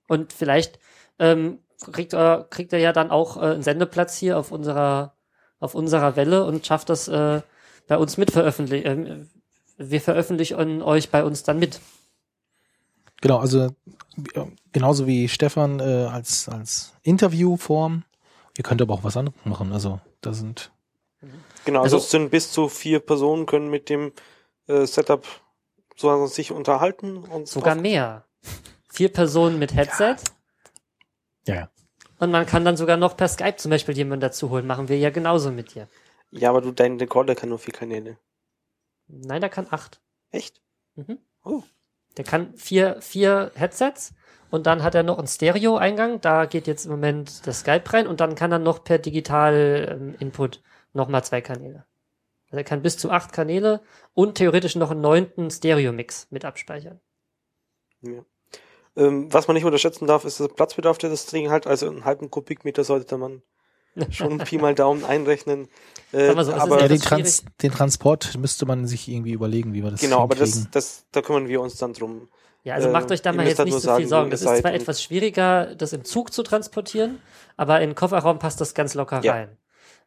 [0.07, 0.79] Und vielleicht
[1.17, 1.59] ähm,
[1.91, 5.14] kriegt, ihr, kriegt ihr ja dann auch äh, einen Sendeplatz hier auf unserer,
[5.65, 7.41] auf unserer Welle und schafft das äh,
[7.87, 8.87] bei uns mit veröffentlichen.
[8.87, 9.29] Ähm,
[9.77, 11.81] wir veröffentlichen euch bei uns dann mit.
[13.21, 18.03] Genau, also äh, genauso wie Stefan äh, als, als Interviewform.
[18.57, 19.73] Ihr könnt aber auch was anderes machen.
[19.73, 20.71] Also da sind
[21.65, 24.13] Genau, also, Also- es sind bis zu vier Personen können mit dem
[24.67, 25.25] äh, Setup
[25.95, 28.25] so sich unterhalten und Sogar mehr.
[28.89, 30.15] Vier Personen mit Headset.
[31.47, 31.69] ja, ja.
[32.19, 34.67] Und man kann dann sogar noch per Skype zum Beispiel jemanden dazu holen.
[34.67, 35.87] Machen wir ja genauso mit dir.
[36.31, 38.17] Ja, aber du, dein Recorder kann nur vier Kanäle.
[39.07, 40.01] Nein, der kann acht.
[40.31, 40.61] Echt?
[40.95, 41.19] Mhm.
[41.43, 41.63] Oh.
[42.17, 44.13] Der kann vier, vier Headsets
[44.49, 46.21] und dann hat er noch einen Stereo-Eingang.
[46.21, 50.61] Da geht jetzt im Moment das Skype rein und dann kann er noch per Digital-Input
[50.93, 51.85] nochmal zwei Kanäle.
[52.45, 53.81] Also er kann bis zu acht Kanäle
[54.13, 57.01] und theoretisch noch einen neunten Stereo-Mix mit abspeichern.
[58.01, 58.23] Ja.
[58.97, 62.05] Ähm, was man nicht unterschätzen darf, ist der Platzbedarf, der das Ding halt, also einen
[62.05, 63.41] halben Kubikmeter sollte man
[64.11, 65.67] schon Pi mal Daumen einrechnen.
[66.11, 69.83] Äh, so, es aber Ja, den, Trans den Transport müsste man sich irgendwie überlegen, wie
[69.83, 72.29] wir das genau, aber das, das, da kümmern wir uns dann drum.
[72.63, 74.29] Ja, also macht euch da mal jetzt halt nicht so viel sagen, Sorgen.
[74.29, 77.19] wo Das ihr ist zwar etwas schwieriger, das im Zug zu transportieren,
[77.57, 79.33] aber in den Kofferraum passt das ganz locker Ja.
[79.33, 79.57] rein.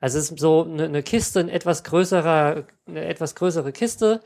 [0.01, 4.21] Also es ist so eine, eine Kiste, ein etwas größerer, eine etwas größere Kiste,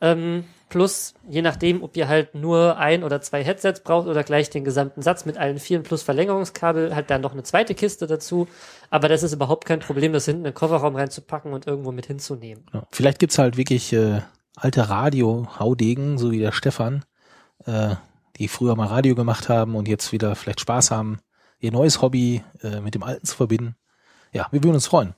[0.00, 4.48] ähm, plus je nachdem, ob ihr halt nur ein oder zwei Headsets braucht oder gleich
[4.48, 8.48] den gesamten Satz mit allen vielen plus Verlängerungskabel, halt dann noch eine zweite Kiste dazu.
[8.88, 12.06] Aber das ist überhaupt kein Problem, das hinten in den Kofferraum reinzupacken und irgendwo mit
[12.06, 12.64] hinzunehmen.
[12.72, 12.84] Ja.
[12.92, 14.22] Vielleicht gibt's halt wirklich äh,
[14.56, 17.04] alte Radio-Haudegen, so wie der Stefan,
[17.66, 17.96] äh,
[18.38, 21.18] die früher mal Radio gemacht haben und jetzt wieder vielleicht Spaß haben,
[21.58, 23.76] ihr neues Hobby äh, mit dem alten zu verbinden.
[24.32, 25.14] Ja, wir würden uns freuen.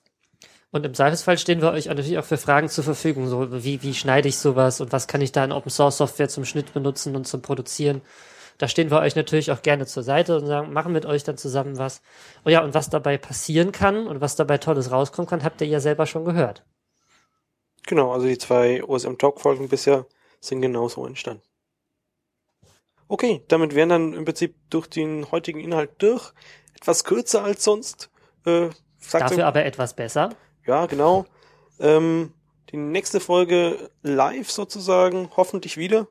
[0.72, 3.28] Und im Zweifelsfall stehen wir euch natürlich auch für Fragen zur Verfügung.
[3.28, 6.30] So wie, wie schneide ich sowas und was kann ich da in Open Source Software
[6.30, 8.00] zum Schnitt benutzen und zum Produzieren?
[8.56, 11.36] Da stehen wir euch natürlich auch gerne zur Seite und sagen, machen mit euch dann
[11.36, 12.00] zusammen was.
[12.46, 15.66] Oh ja, und was dabei passieren kann und was dabei Tolles rauskommen kann, habt ihr
[15.66, 16.64] ja selber schon gehört.
[17.86, 20.06] Genau, also die zwei OSM Talk Folgen bisher
[20.40, 21.42] sind genauso entstanden.
[23.08, 26.32] Okay, damit wären dann im Prinzip durch den heutigen Inhalt durch.
[26.74, 28.10] Etwas kürzer als sonst.
[28.46, 28.70] Äh,
[29.10, 30.30] Dafür aber etwas besser.
[30.66, 31.26] Ja, genau.
[31.80, 32.32] Ähm,
[32.70, 36.06] die nächste Folge live sozusagen, hoffentlich wieder,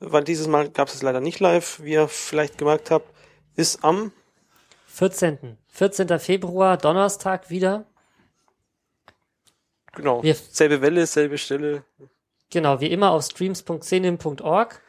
[0.00, 3.08] weil dieses Mal gab es leider nicht live, wie ihr vielleicht gemerkt habt,
[3.56, 4.12] ist am
[4.86, 5.58] 14.
[5.68, 6.18] 14.
[6.18, 7.86] Februar, Donnerstag wieder.
[9.94, 11.84] genau Wir- selbe Welle, selbe Stelle.
[12.50, 14.80] Genau, wie immer auf streams.xenim.org.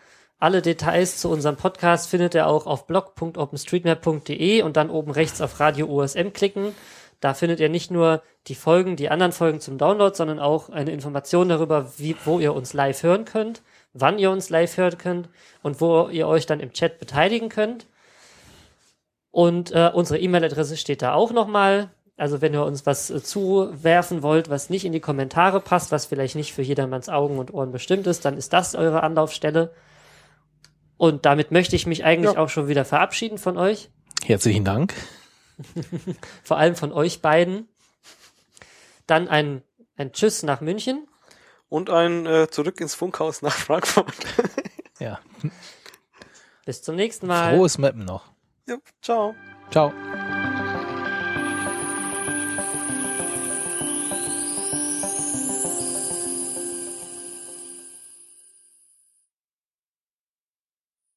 [0.41, 5.59] Alle Details zu unserem Podcast findet ihr auch auf blog.openstreetmap.de und dann oben rechts auf
[5.59, 6.73] Radio USM klicken.
[7.19, 10.91] Da findet ihr nicht nur die Folgen, die anderen Folgen zum Download, sondern auch eine
[10.91, 13.61] Information darüber, wie, wo ihr uns live hören könnt,
[13.93, 15.29] wann ihr uns live hören könnt
[15.61, 17.87] und wo ihr euch dann im Chat beteiligen könnt.
[19.31, 21.89] Und äh, unsere E-Mail-Adresse steht da auch nochmal.
[22.17, 26.05] Also wenn ihr uns was äh, zuwerfen wollt, was nicht in die Kommentare passt, was
[26.05, 29.71] vielleicht nicht für jedermanns Augen und Ohren bestimmt ist, dann ist das eure Anlaufstelle.
[30.97, 32.39] Und damit möchte ich mich eigentlich Ja.
[32.41, 33.89] auch schon wieder verabschieden von euch.
[34.25, 34.93] Herzlichen Dank.
[36.43, 37.67] Vor allem von euch beiden.
[39.07, 39.63] Dann ein,
[39.97, 41.07] ein Tschüss nach München.
[41.67, 44.13] Und ein äh, Zurück ins Funkhaus nach Frankfurt.
[44.99, 45.21] Ja.
[46.65, 47.55] Bis zum nächsten Mal.
[47.55, 48.33] Frohes Mappen noch.
[48.67, 49.33] ja, ciao.
[49.71, 49.93] Ciao.